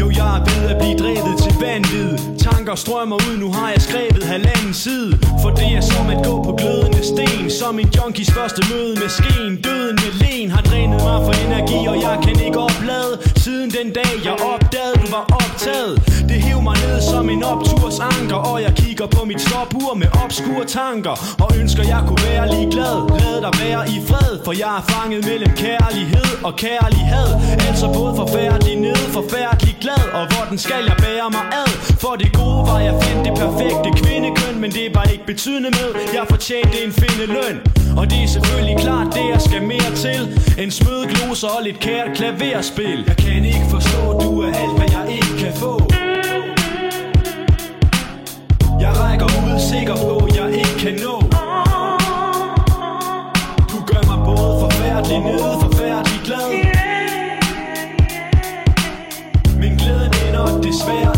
[0.00, 2.10] Jo, jeg er ved at blive drevet vanvid.
[2.38, 5.12] Tanker strømmer ud, nu har jeg skrevet halvanden side.
[5.42, 9.10] For det er som at gå på glødende sten Som en junkies første møde med
[9.18, 9.52] skeen.
[9.66, 13.12] Døden med len har drænet mig for energi Og jeg kan ikke oplade.
[13.44, 15.94] Siden den dag jeg opdagede, du var optaget.
[16.30, 20.08] Det hæv mig ned som en opturs anker Og jeg kigger på mit stopur med
[20.24, 21.14] obskure tanker.
[21.44, 22.96] Og ønsker jeg kunne være ligeglad.
[23.20, 27.28] Lad dig være i fred For jeg er fanget mellem kærlighed og kærlighed.
[27.68, 30.04] Altså både forfærdelig ned, forfærdelig glad.
[30.18, 31.68] Og hvordan skal jeg bære mig ad.
[32.02, 35.90] For det gode var jeg fandt det perfekte kvindekøn Men det var ikke betydende med.
[36.14, 37.56] Jeg fortjente en finde løn.
[37.96, 40.20] Og det er selvfølgelig klart det jeg skal mere til.
[40.64, 43.04] En smødgloser og lidt kært klaverspil.
[43.06, 45.74] Jeg kan ikke forstå du er alt hvad jeg ikke kan få.
[48.84, 51.16] Jeg rækker ud sikker på jeg ikke kan nå.
[53.72, 56.48] Du gør mig både forfærdelig nede, forfærdelig glad.
[59.60, 61.11] Men glæden ender desværre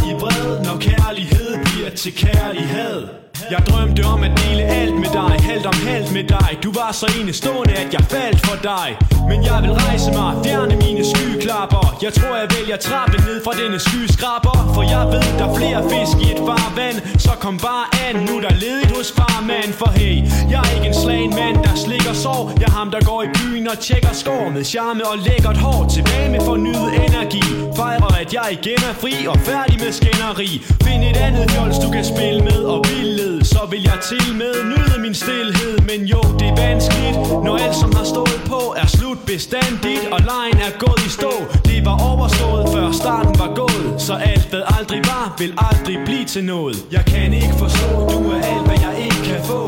[2.05, 6.51] til kærlighed jeg drømte om at dele alt med dig Halvt om halvt med dig.
[6.65, 8.89] Du var så enestående at jeg faldt for dig.
[9.31, 11.87] Men jeg vil rejse mig Fjerne mine skyklapper.
[12.05, 14.57] Jeg tror jeg vælger trappen ned fra denne skyskraber.
[14.75, 16.97] For jeg ved der er flere fisk i et farvand.
[17.27, 19.71] Så kom bare an Nu der ledigt hos farmand.
[19.81, 20.17] For hey
[20.53, 22.43] Jeg er ikke en slagen mand der slikker sår.
[22.61, 25.81] Jeg er ham der går i byen og tjekker skår Med charme og lækkert hår.
[25.95, 27.45] Tilbage med fornyet energi.
[27.79, 30.51] Fejrer at jeg igen er fri Og færdig med skænderi.
[30.87, 34.55] Find et andet fjols du kan spille med og billede så vil jeg til med
[34.71, 38.87] nyde min stillhed Men jo, det er vanskeligt Når alt som har stået på er
[38.87, 41.33] slut bestandigt Og lejen er gået i stå.
[41.65, 44.03] Det var overstået før starten var gået.
[44.03, 46.77] Så alt hvad aldrig var, vil aldrig blive til noget.
[46.93, 49.61] Jeg kan ikke forstå, du er alt hvad jeg ikke kan få.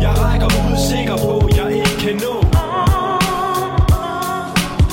[0.00, 2.34] Jeg rækker ud sikker på, jeg ikke kan nå.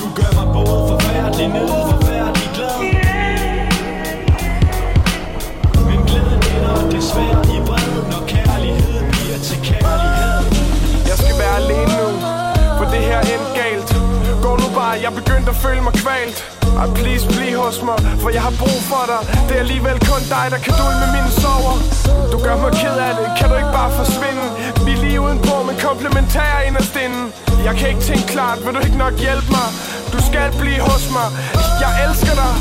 [0.00, 1.93] Du gør mig både forfærdelig ned,
[14.94, 16.38] dig jeg begyndte at føle mig kvalt.
[16.80, 19.20] Ej, please, bliv hos mig, for jeg har brug for dig.
[19.48, 21.74] Det er alligevel kun dig, der kan dulme mine sover
[22.32, 24.44] Du gør mig ked af det, kan du ikke bare forsvinde?
[24.86, 27.26] Vi er lige udenpå, men komplementære inderst inden.
[27.66, 29.68] Jeg kan ikke tænke klart, vil du ikke nok hjælpe mig?
[30.12, 31.28] Du skal blive hos mig,
[31.82, 32.54] jeg elsker dig.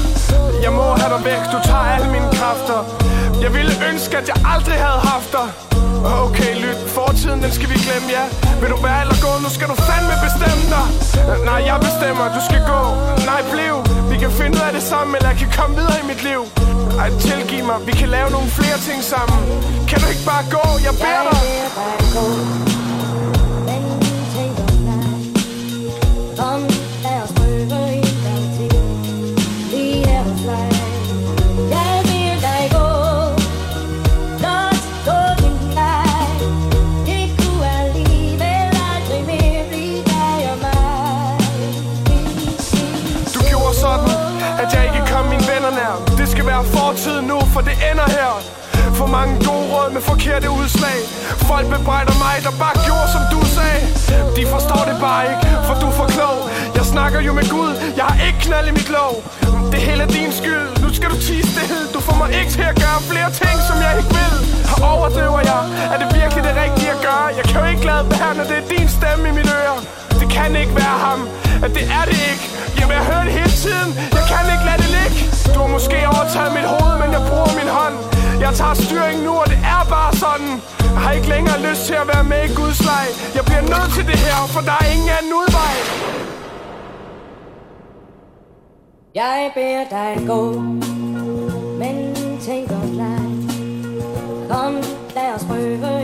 [0.65, 2.79] Jeg må have dig væk, du tager alle mine kræfter.
[3.43, 5.72] Jeg ville ønske, at jeg aldrig havde haft dig.
[6.03, 8.25] Okay, lyt, fortiden den skal vi glemme, ja.
[8.61, 10.87] Vil du være eller gå, nu skal du fandme bestemme dig.
[11.49, 12.81] Nej, jeg bestemmer, du skal gå.
[13.29, 13.75] Nej, bliv.
[14.11, 16.41] Vi kan finde ud af det sammen, eller jeg kan komme videre i mit liv.
[17.01, 19.39] Ej, tilgiv mig, vi kan lave nogle flere ting sammen.
[19.89, 21.41] Kan du ikke bare gå, jeg beder dig.
[22.13, 22.72] Kom,
[47.53, 48.31] for det ender her.
[48.99, 50.97] For mange gode råd med forkerte udslag.
[51.49, 53.81] Folk bebrejder mig, der bare gjorde som du sagde.
[54.37, 56.37] De forstår det bare ikke, for du er for klog.
[56.77, 59.13] Jeg snakker jo med Gud, jeg har ikke knald i mit lov
[59.73, 61.79] Det hele er din skyld, nu skal du tige stille.
[61.93, 64.35] Du får mig ikke til at gøre flere ting, som jeg ikke vil.
[64.69, 65.61] Her overdriver jeg,
[65.93, 67.27] er det virkelig det rigtige at gøre?
[67.39, 69.77] Jeg kan jo ikke lade være, når det er din stemme i mit øre
[70.19, 71.19] Det kan ikke være ham,
[71.65, 72.45] at det er det ikke.
[72.77, 73.89] Jamen jeg hører det hele tiden,
[74.33, 75.19] kan ikke lade det ligge.
[75.53, 77.95] Du har måske overtaget mit hoved, men jeg bruger min hånd.
[78.45, 80.51] Jeg tager styringen nu, og det er bare sådan.
[80.95, 83.05] Jeg har ikke længere lyst til at være med i Guds leg.
[83.37, 85.75] Jeg bliver nødt til det her, for der er ingen anden udvej.
[89.21, 90.41] Jeg beder dig gå,
[91.81, 91.95] men
[92.47, 93.19] tænk om dig.
[94.51, 94.73] Kom,
[95.15, 96.02] lad os prøve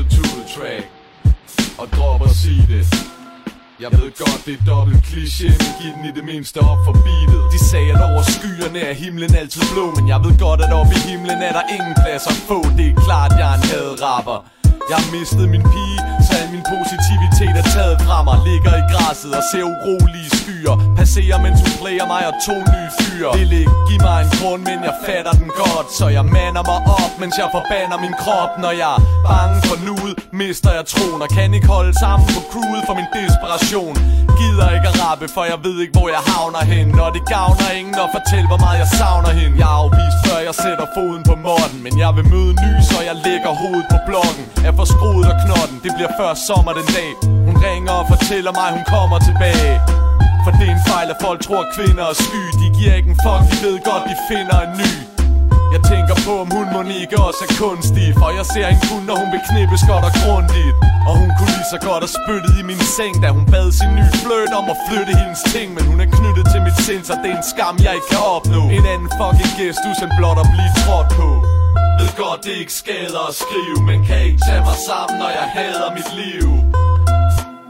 [0.00, 0.84] så tude track.
[1.80, 2.84] Og dropper at sige det.
[3.84, 6.94] Jeg ved godt, det er dobbelt kliché, men giv den i det mindste op for
[7.06, 7.42] beatet.
[7.54, 10.92] De sagde, at over skyerne er himlen altid blå Men jeg ved godt, at oppe
[10.98, 12.58] i himlen er der ingen plads at få.
[12.78, 14.38] Det er klart, jeg er en hadrapper
[14.90, 16.00] Jeg har mistet min pige,
[16.74, 20.76] positivitet er taget fra mig Ligger i græsset og ser urolige skyer.
[20.98, 23.30] Passerer, mens hun player mig og to nye fyre.
[23.38, 26.80] Vil ikke give mig en grund, men jeg fatter den godt Så jeg mander mig
[27.02, 28.52] op, mens jeg forbander min krop.
[28.64, 32.40] Når jeg er bange for nuet, mister jeg troen Og kan ikke holde sammen på
[32.50, 33.94] crewet for min desperation.
[34.38, 36.86] Gider ikke at rappe, for jeg ved ikke, hvor jeg havner hen.
[37.00, 39.54] Når det gavner ingen at fortælle, hvor meget jeg savner hende.
[39.62, 42.98] Jeg er afvist, før jeg sætter foden på måtten Men jeg vil møde ny, så
[43.08, 44.44] jeg lægger hovedet på blokken.
[44.68, 47.10] Er for skruet og knotten, det bliver først sommer kommer den dag
[47.48, 49.74] Hun ringer og fortæller mig, hun kommer tilbage.
[50.44, 52.42] For det er en fejl, at folk tror, at kvinder er sky.
[52.60, 54.92] De giver ikke en fuck, de ved godt, de finder en ny.
[55.74, 58.08] Jeg tænker på, om hun må ikke også er kunstig.
[58.20, 60.74] For jeg ser hende kun, når hun vil knippes godt og grundigt.
[61.08, 63.90] Og hun kunne lige så godt have spyttet i min seng Da hun bad sin
[63.98, 65.68] nye fløjt om at flytte hendes ting.
[65.76, 68.22] Men hun er knyttet til mit sind, så det er en skam, jeg ikke kan
[68.36, 68.60] opnå.
[68.76, 71.28] En anden fucking gestus end blot at blive trådt på.
[71.98, 75.46] Ved godt, det ikke skader at skrive Men kan ikke tage mig sammen, når jeg
[75.56, 76.48] hader mit liv.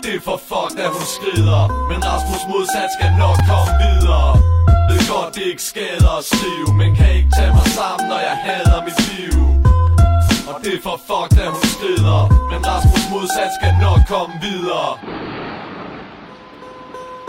[0.02, 1.60] Det er for fuck, at hun skrider
[1.90, 4.28] Men Rasmus modsat skal nok komme videre.
[4.88, 8.36] Ved godt, det ikke skader at skrive Men kan ikke tage mig sammen, når jeg
[8.46, 9.36] hader mit liv.
[10.50, 12.18] Og det er for fuck, at hun skrider
[12.50, 14.88] Men Rasmus modsat skal nok komme videre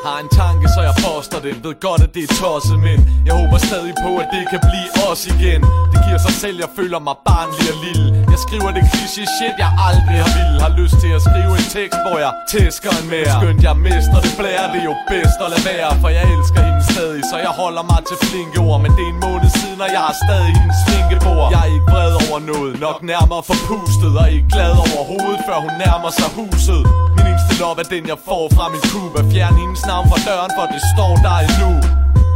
[0.08, 2.98] har en tanke, så jeg poster den Ved godt, at det er tosset, men
[3.28, 5.62] Jeg håber stadig på, at det kan blive os igen.
[5.92, 8.08] Det giver sig selv, jeg føler mig barnlig og lille.
[8.34, 10.58] Jeg skriver det kliché shit, jeg aldrig har ville.
[10.66, 13.34] Har lyst til at skrive en tekst, hvor jeg tæsker en mere.
[13.40, 16.62] Skønt jeg mister det blære, det er jo bedst at lade være For jeg elsker
[16.68, 19.80] hende stadig, så jeg holder mig til flinke ord Men det er en måned siden,
[19.86, 24.12] og jeg har stadig hendes svinkebord Jeg er ikke vred over noget, nok nærmere forpustet
[24.22, 26.82] Og ikke glad over hovedet, før hun nærmer sig huset.
[27.16, 30.20] Min eneste lov er den, jeg får fra min kub At fjerne hendes navn fra
[30.30, 31.72] døren, for det står der endnu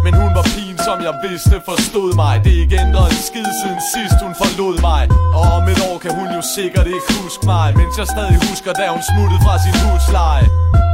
[0.05, 2.33] men hun var pigen, som jeg vidste forstod mig.
[2.43, 5.03] Det er ikke ændret en skid siden sidst hun forlod mig.
[5.37, 8.71] Og om et år kan hun jo sikkert ikke huske mig Mens jeg stadig husker,
[8.79, 10.47] da hun smuttede fra sin husleje.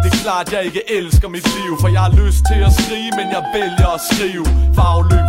[0.04, 3.12] Det er klart, jeg ikke elsker mit liv For jeg har lyst til at skrige,
[3.20, 4.46] men jeg vælger at skrive.
[4.78, 4.84] For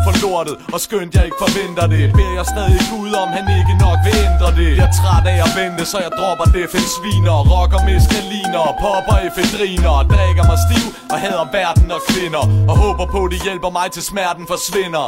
[0.05, 2.05] for lortet, og skønt jeg ikke forventer det.
[2.19, 4.71] Beder jeg stadig Gud om, han ikke nok vil ændre det.
[4.81, 7.39] Jeg er træt af at vente, så jeg dropper FN sviner.
[7.53, 12.45] Rocker meskaliner, popper efedriner Drikker mig stiv og hader verden og kvinder.
[12.71, 15.07] Og håber på, det hjælper mig til smerten forsvinder.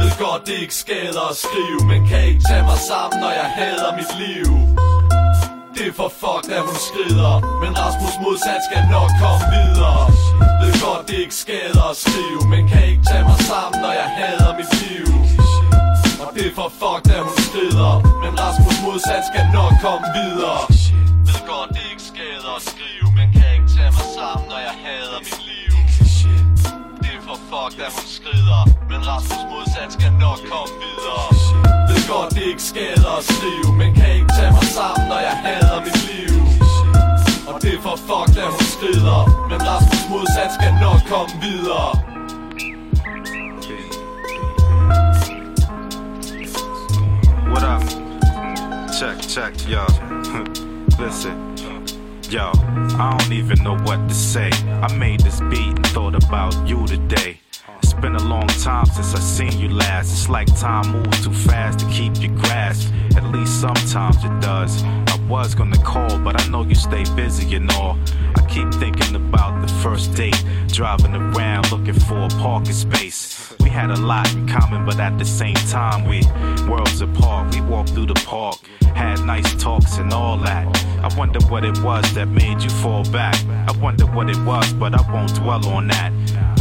[0.00, 3.48] Ved godt, det ikke skader at skrive Men kan ikke tage mig sammen, når jeg
[3.58, 4.48] hader mit liv.
[5.74, 7.32] Det er for fuck, at hun skrider
[7.62, 10.00] Men Rasmus modsat skal nok komme videre.
[10.60, 14.08] Ved godt, det ikke skader at skrive Men kan ikke tage mig sammen, når jeg
[14.20, 15.08] hader mit liv.
[16.22, 17.92] Og det er for fuck, at hun skrider
[18.22, 20.77] Men Rasmus modsat skal nok komme videre.
[27.68, 31.24] Er da hun skrider Men Rasmus modsat skal nok komme videre
[31.88, 35.36] Ved godt, det ikke skader at skrive Men kan ikke tage mig sammen, når jeg
[35.46, 36.34] hader mit liv
[37.48, 39.20] Og det er for fuck, da hun skrider
[39.50, 41.88] Men Rasmus modsat skal nok komme videre
[47.52, 47.82] What up?
[48.98, 49.84] Check, check, yo.
[51.02, 51.34] Listen.
[52.30, 52.50] Yo,
[53.02, 54.50] I don't even know what to say.
[54.82, 57.37] I made this beat and thought about you today.
[58.00, 60.12] Been a long time since I seen you last.
[60.12, 62.92] It's like time moves too fast to keep your grasp.
[63.16, 64.84] At least sometimes it does.
[64.84, 67.98] I was gonna call, but I know you stay busy and all.
[68.36, 73.52] I keep thinking about the first date, driving around looking for a parking space.
[73.58, 76.22] We had a lot in common, but at the same time, we
[76.70, 77.52] worlds apart.
[77.52, 78.58] We walked through the park,
[78.94, 80.66] had nice talks and all that.
[81.02, 83.34] I wonder what it was that made you fall back.
[83.68, 86.12] I wonder what it was, but I won't dwell on that.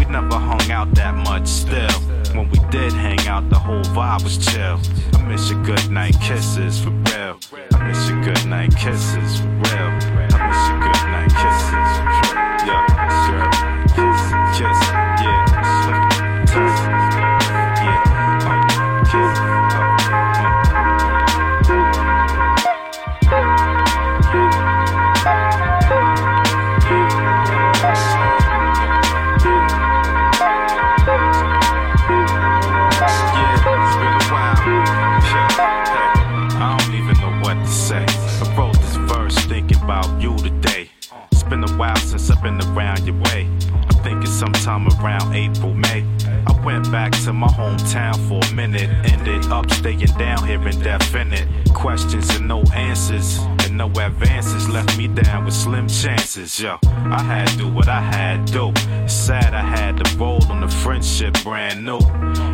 [0.09, 1.91] Never hung out that much still.
[2.35, 4.79] When we did hang out, the whole vibe was chill.
[5.13, 7.39] I miss your good night kisses for real.
[7.73, 9.91] I miss your good night kisses for real.
[10.31, 12.47] I miss your good night kisses for real.
[12.67, 12.87] Yeah,
[13.25, 13.49] sure.
[13.95, 14.21] Kiss,
[14.57, 14.86] kiss,
[44.67, 46.05] sometime around April, May.
[46.45, 48.89] I went back to my hometown for a minute.
[49.09, 51.47] Ended up staying down here indefinite.
[51.73, 53.39] Questions and no answers.
[53.77, 56.59] No advances left me down with slim chances.
[56.59, 58.73] Yo, I had to do what I had to.
[59.07, 61.99] Sad I had to roll on the friendship brand new.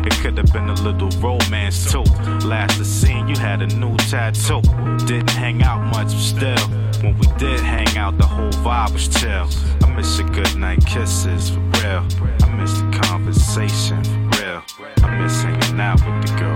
[0.04, 2.02] It could have been a little romance too.
[2.46, 4.60] Last I seen, you had a new tattoo.
[5.06, 6.68] Didn't hang out much, but still.
[7.02, 9.48] When we did hang out, the whole vibe was chill.
[9.82, 12.06] I miss your good night kisses for real.
[12.42, 14.62] I miss the conversation for real.
[15.02, 16.53] I miss hanging out with the girl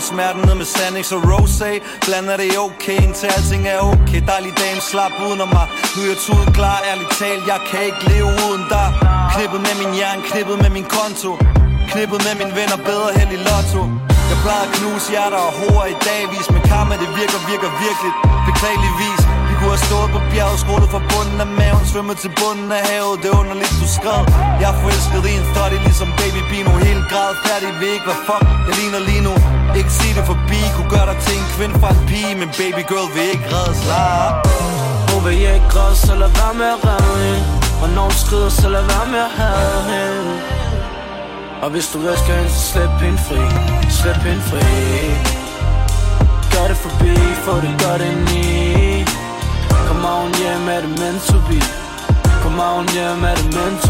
[0.00, 1.70] aktier, smerten ned med sanding Så Rosé
[2.06, 5.66] Blander det okay, indtil alting er okay Dejlig dame, slap uden om mig.
[5.94, 8.88] Nu er jeg tudet klar, ærligt talt, jeg kan ikke leve uden dig.
[9.34, 11.30] Knippet med min jern knippet med min konto.
[11.92, 13.82] Knippet med min venner, bedre held i lotto.
[14.30, 18.12] Jeg plejer at knuse hjerter og hoer i dagvis Men karma, det virker, virker virkelig.
[18.48, 22.70] Beklageligvis Vi kunne have stået på bjerget, skrålet fra bunden af maven Svømmet til bunden
[22.78, 24.22] af havet, det er underligt du skrev.
[24.60, 28.20] Jeg er forelsket i en thotty, ligesom Baby Bino Helt grad færdig, ved ikke hvad
[28.28, 29.34] fuck jeg ligner lige nu.
[29.78, 32.82] Ikke sige det forbi, kunne gøre dig til en kvinde fra en pige Men baby
[32.90, 34.32] girl vil ikke redde slag
[35.10, 37.44] Hun vil ikke græde, så lad være med at redde hende.
[37.82, 40.32] Og når hun skrider, så lad være med at have hende.
[41.62, 43.42] Og hvis du elsker hende, så slip hende fri.
[43.98, 44.64] Slip hende fri.
[46.52, 47.14] Gør det forbi,
[47.44, 49.04] for det gør det ni.
[49.86, 51.89] Come on yeah, med det meant to be?
[52.60, 53.84] Kom hjem, er det meant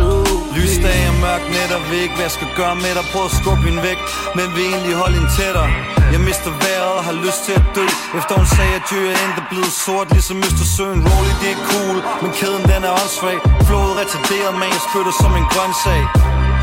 [0.56, 2.10] Lysdag og mørk net og væk.
[2.16, 3.04] Hvad jeg skal gøre med dig?
[3.12, 3.98] Prøv at skubbe hende væk.
[4.36, 5.70] Men vi egentlig holde hende tættere.
[6.14, 7.86] Jeg mister vejret og har lyst til at dø.
[8.18, 11.96] Efter hun sagde at jeg er endda blevet sort Ligesom Østersøen Rolig det er cool.
[12.22, 13.38] Men kæden den er åndssvag.
[13.68, 16.02] Flået retarderet, men jeg spytter som en grøntsag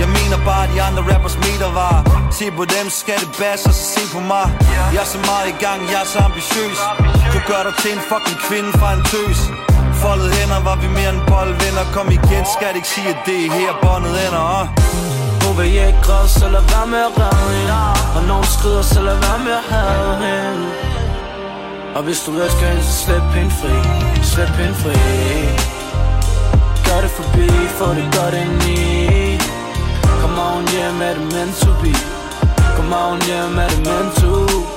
[0.03, 1.95] jeg mener bare, at de andre rappers meter var.
[2.37, 4.45] Se på dem, skal det bas, og så se på mig.
[4.93, 6.79] Jeg er så meget i gang, jeg er så ambitiøs.
[7.31, 9.39] Kunne gøre dig til en fucking kvinde fra en tøs.
[10.03, 13.49] Foldet hænder, var vi mere end boldvinder Kom igen, skal ikke sige, at det er
[13.59, 14.67] her båndet ender uh.
[15.41, 17.73] Nu vil ikke græde, så lad være med at redde hende
[18.15, 20.67] Og når hun skrider, så lad være med at have hende
[21.97, 23.75] Og hvis du elsker hende, så slip hende fri.
[24.31, 24.97] Slip hende fri.
[26.87, 28.77] Gør det forbi, for det gør det ni
[30.21, 31.93] Come on, yeah, med det meant to be?
[32.75, 34.76] Come on, yeah, med det meant to?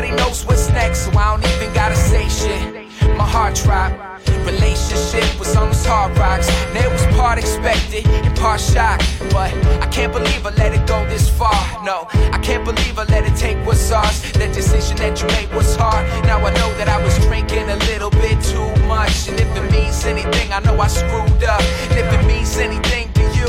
[0.00, 3.16] Everybody knows what's next, so I don't even gotta say shit.
[3.16, 4.28] My heart dropped.
[4.46, 6.48] Relationship was on those hard rocks.
[6.72, 9.00] Now it was part expected and part shock.
[9.30, 9.52] But
[9.84, 11.60] I can't believe I let it go this far.
[11.84, 14.32] No, I can't believe I let it take what's ours.
[14.32, 16.06] That decision that you made was hard.
[16.24, 19.28] Now I know that I was drinking a little bit too much.
[19.28, 21.62] And if it means anything, I know I screwed up.
[21.90, 23.48] And if it means anything to you,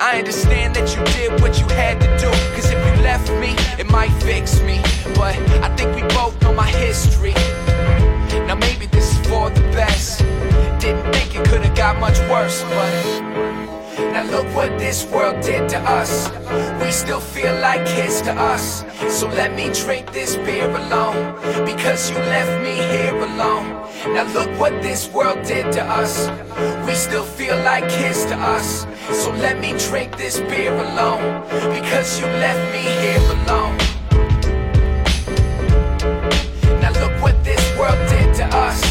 [0.00, 2.30] I understand that you did what you had to do.
[2.54, 4.78] Cause if left me, it might fix me.
[5.18, 5.34] But
[5.66, 7.34] I think we both know my history.
[8.46, 10.20] Now maybe this is for the best.
[10.80, 13.49] Didn't think it could have got much worse, but
[14.12, 16.30] now look what this world did to us.
[16.82, 18.84] We still feel like kids to us.
[19.08, 21.34] So let me drink this beer alone.
[21.64, 23.66] Because you left me here alone.
[24.14, 26.28] Now look what this world did to us.
[26.86, 28.86] We still feel like kids to us.
[29.12, 31.42] So let me drink this beer alone.
[31.74, 33.76] Because you left me here alone.
[36.80, 38.89] Now look what this world did to us.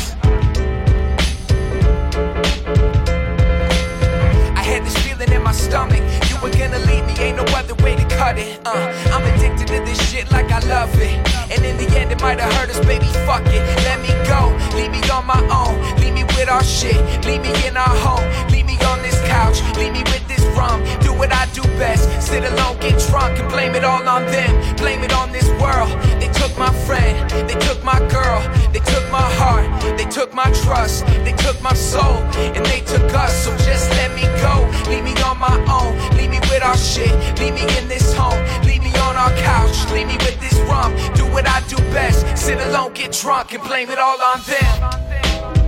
[6.49, 8.59] Were gonna leave me, ain't no other way to cut it.
[8.65, 8.71] Uh,
[9.13, 11.15] I'm addicted to this shit like I love it.
[11.51, 13.05] And in the end, it might have hurt us, baby.
[13.26, 13.63] Fuck it.
[13.88, 14.55] Let me go.
[14.76, 15.76] Leave me on my own.
[15.99, 16.99] Leave me with our shit.
[17.26, 18.26] Leave me in our home.
[18.51, 19.09] Leave me on this
[19.40, 19.60] couch.
[19.78, 20.80] Leave me with this rum.
[21.06, 22.03] Do what I do best.
[22.22, 24.52] Sit alone, get drunk, and blame it all on them.
[24.76, 25.91] Blame it on this world.
[26.22, 27.14] They took my friend,
[27.49, 28.40] they took my girl,
[28.74, 29.68] they took my heart,
[29.98, 32.18] they took my trust, they took my soul,
[32.56, 33.34] and they took us.
[33.44, 34.53] So just let me go,
[34.91, 38.41] leave me on my own, leave me with our shit, leave me in this home,
[38.68, 40.91] leave me on our couch, leave me with this rum.
[41.20, 45.59] Do what I do best, sit alone, get drunk, and blame it all on them.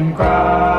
[0.00, 0.69] And cry.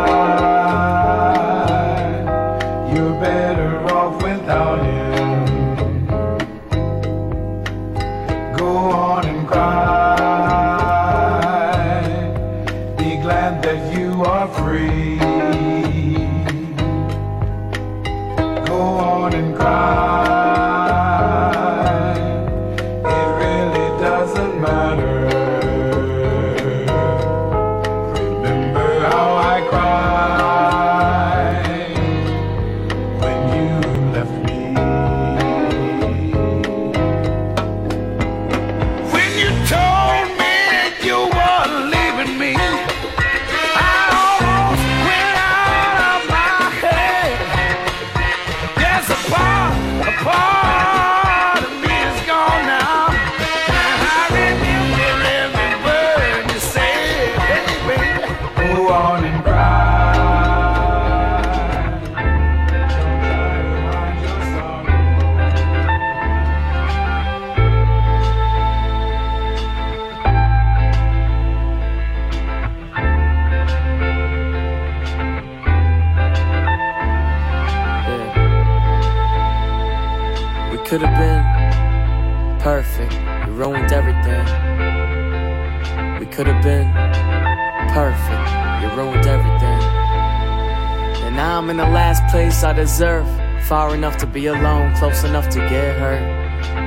[93.72, 96.20] Far enough to be alone, close enough to get hurt.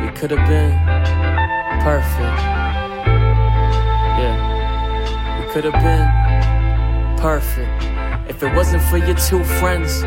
[0.05, 0.73] We could have been
[1.81, 2.39] perfect.
[4.20, 5.40] Yeah.
[5.40, 6.06] We could have been
[7.16, 7.85] perfect.
[8.28, 10.02] If it wasn't for your two friends,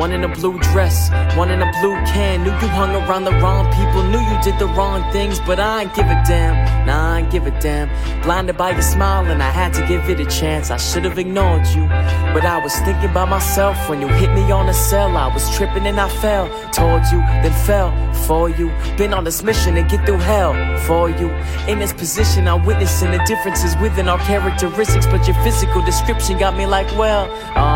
[0.00, 2.42] one in a blue dress, one in a blue can.
[2.42, 5.82] Knew you hung around the wrong people, knew you did the wrong things, but I
[5.82, 6.86] ain't give a damn.
[6.86, 7.88] Nah, I ain't give a damn.
[8.22, 10.70] Blinded by your smile, and I had to give it a chance.
[10.70, 11.86] I should have ignored you,
[12.32, 15.14] but I was thinking by myself when you hit me on the cell.
[15.18, 17.90] I was tripping and I fell towards you, then fell
[18.26, 18.72] for you.
[18.96, 20.54] Been on this mission to get through hell
[20.86, 21.28] for you.
[21.68, 26.56] In this position, I'm witnessing the differences within our characteristics, but your physical description got
[26.56, 27.28] me like, well,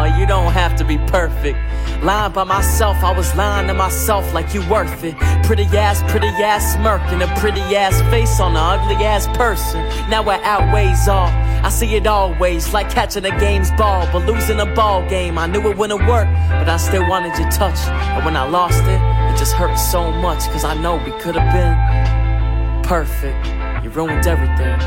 [0.08, 1.58] you don't have to be perfect.
[2.02, 5.16] Lying by myself, I was lying to myself like you worth it.
[5.44, 9.80] Pretty ass, pretty ass smirk and a pretty ass face on an ugly ass person.
[10.10, 11.28] Now it outweighs all.
[11.64, 15.38] I see it always like catching a game's ball, but losing a ball game.
[15.38, 17.78] I knew it wouldn't work, but I still wanted your touch.
[17.88, 19.00] And when I lost it,
[19.32, 23.46] it just hurt so much, cause I know we could have been perfect.
[23.82, 24.78] You ruined everything.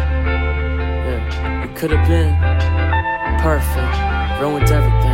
[1.07, 2.35] Yeah, we could have been
[3.41, 4.41] perfect.
[4.41, 5.06] Ruined everything.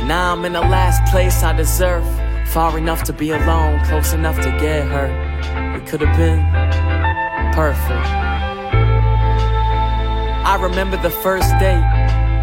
[0.00, 2.02] And now I'm in the last place I deserve.
[2.48, 5.12] Far enough to be alone, close enough to get hurt.
[5.74, 6.40] We could have been
[7.52, 8.06] perfect.
[10.46, 11.84] I remember the first date.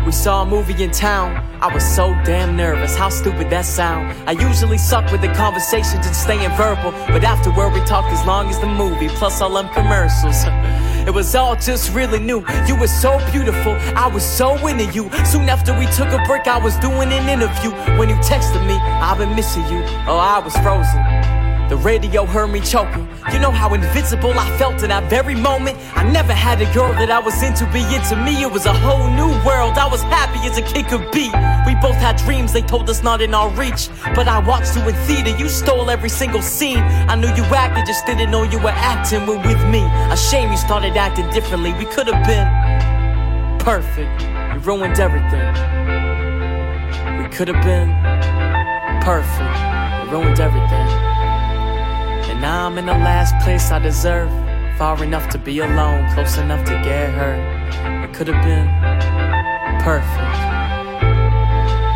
[0.06, 1.36] We saw a movie in town.
[1.60, 2.96] I was so damn nervous.
[2.96, 4.16] How stupid that sound.
[4.30, 8.50] I usually suck with the conversations and staying verbal, but afterward we talked as long
[8.50, 10.46] as the movie, plus all them commercials.
[11.08, 12.44] It was all just really new.
[12.68, 13.72] You were so beautiful.
[13.96, 15.10] I was so into you.
[15.24, 17.72] Soon after we took a break, I was doing an interview.
[17.98, 19.82] When you texted me, I've been missing you.
[20.06, 21.37] Oh, I was frozen.
[21.70, 23.06] The radio heard me choking.
[23.34, 25.78] You know how invincible I felt in that very moment?
[25.98, 28.42] I never had a girl that I was into be into me.
[28.42, 29.78] It was a whole new world.
[29.78, 31.28] I was happy as a kid could be.
[31.68, 33.90] We both had dreams, they told us not in our reach.
[34.16, 36.80] But I watched you in theater, you stole every single scene.
[36.80, 39.84] I knew you acted, just didn't know you were acting with with me.
[39.84, 41.74] A shame you started acting differently.
[41.74, 42.48] We could have been
[43.60, 44.22] perfect.
[44.54, 45.48] You ruined everything.
[47.22, 47.92] We could have been
[49.04, 50.06] perfect.
[50.06, 51.07] You ruined everything.
[52.38, 54.30] And now I'm in the last place I deserve.
[54.78, 57.42] Far enough to be alone, close enough to get hurt.
[58.04, 58.68] It could have been
[59.82, 60.38] perfect.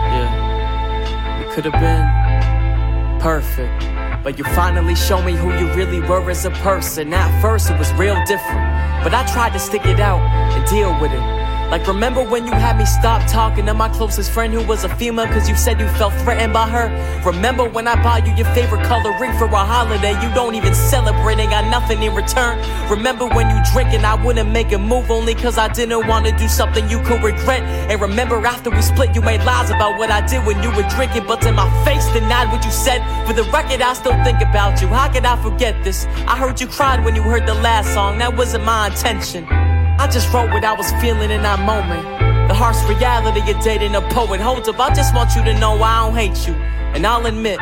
[0.09, 4.23] Yeah, it could have been perfect.
[4.23, 7.13] But you finally show me who you really were as a person.
[7.13, 8.61] At first, it was real different.
[9.03, 10.21] But I tried to stick it out
[10.55, 11.40] and deal with it.
[11.71, 14.93] Like, remember when you had me stop talking to my closest friend who was a
[14.97, 16.91] female because you said you felt threatened by her?
[17.25, 20.11] Remember when I bought you your favorite color ring for a holiday?
[20.21, 22.59] You don't even celebrate and got nothing in return.
[22.89, 26.25] Remember when you drink and I wouldn't make a move only because I didn't want
[26.25, 27.63] to do something you could regret?
[27.89, 30.87] And remember after we split, you made lies about what I did when you were
[30.89, 32.99] drinking, but to my face denied what you said.
[33.25, 34.89] For the record, I still think about you.
[34.89, 36.03] How could I forget this?
[36.27, 38.17] I heard you cried when you heard the last song.
[38.17, 39.60] That wasn't my intention.
[40.01, 42.01] I just wrote what I was feeling in that moment.
[42.47, 44.41] The harsh reality of dating a poet.
[44.41, 46.55] Hold up, I just want you to know I don't hate you.
[46.95, 47.59] And I'll admit,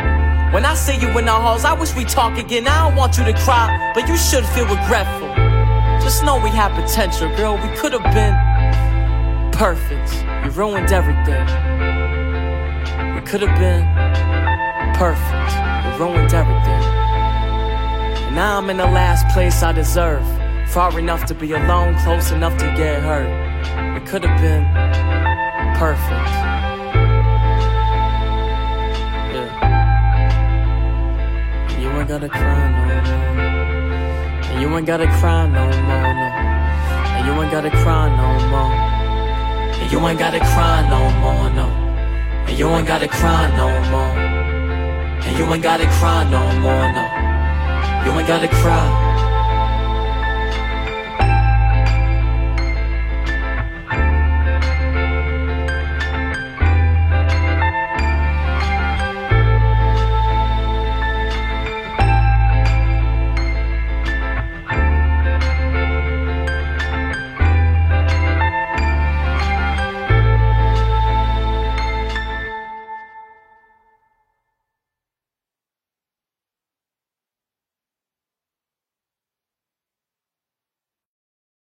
[0.53, 2.65] when I see you in the halls, I wish we talk again.
[2.65, 5.27] I don't want you to cry, but you should feel regretful.
[5.99, 7.57] Just know we had potential, girl.
[7.57, 8.31] We could have been
[9.51, 10.09] perfect.
[10.45, 11.43] You ruined everything.
[13.15, 13.83] We could have been
[14.95, 15.51] perfect.
[15.83, 16.83] You ruined everything.
[18.31, 20.23] And now I'm in the last place I deserve.
[20.69, 23.25] Far enough to be alone, close enough to get hurt.
[23.97, 24.63] It could have been
[25.79, 26.29] perfect.
[29.33, 29.49] Yeah.
[31.79, 33.01] You ain't gotta cry no more.
[34.45, 36.29] And you ain't gotta cry no more, no.
[37.17, 38.71] And you ain't gotta cry no more.
[39.73, 41.67] And you ain't gotta cry no more, no.
[42.47, 44.17] And you ain't gotta cry no more.
[45.25, 47.05] And you ain't gotta cry no more, no.
[48.05, 49.08] You ain't gotta cry.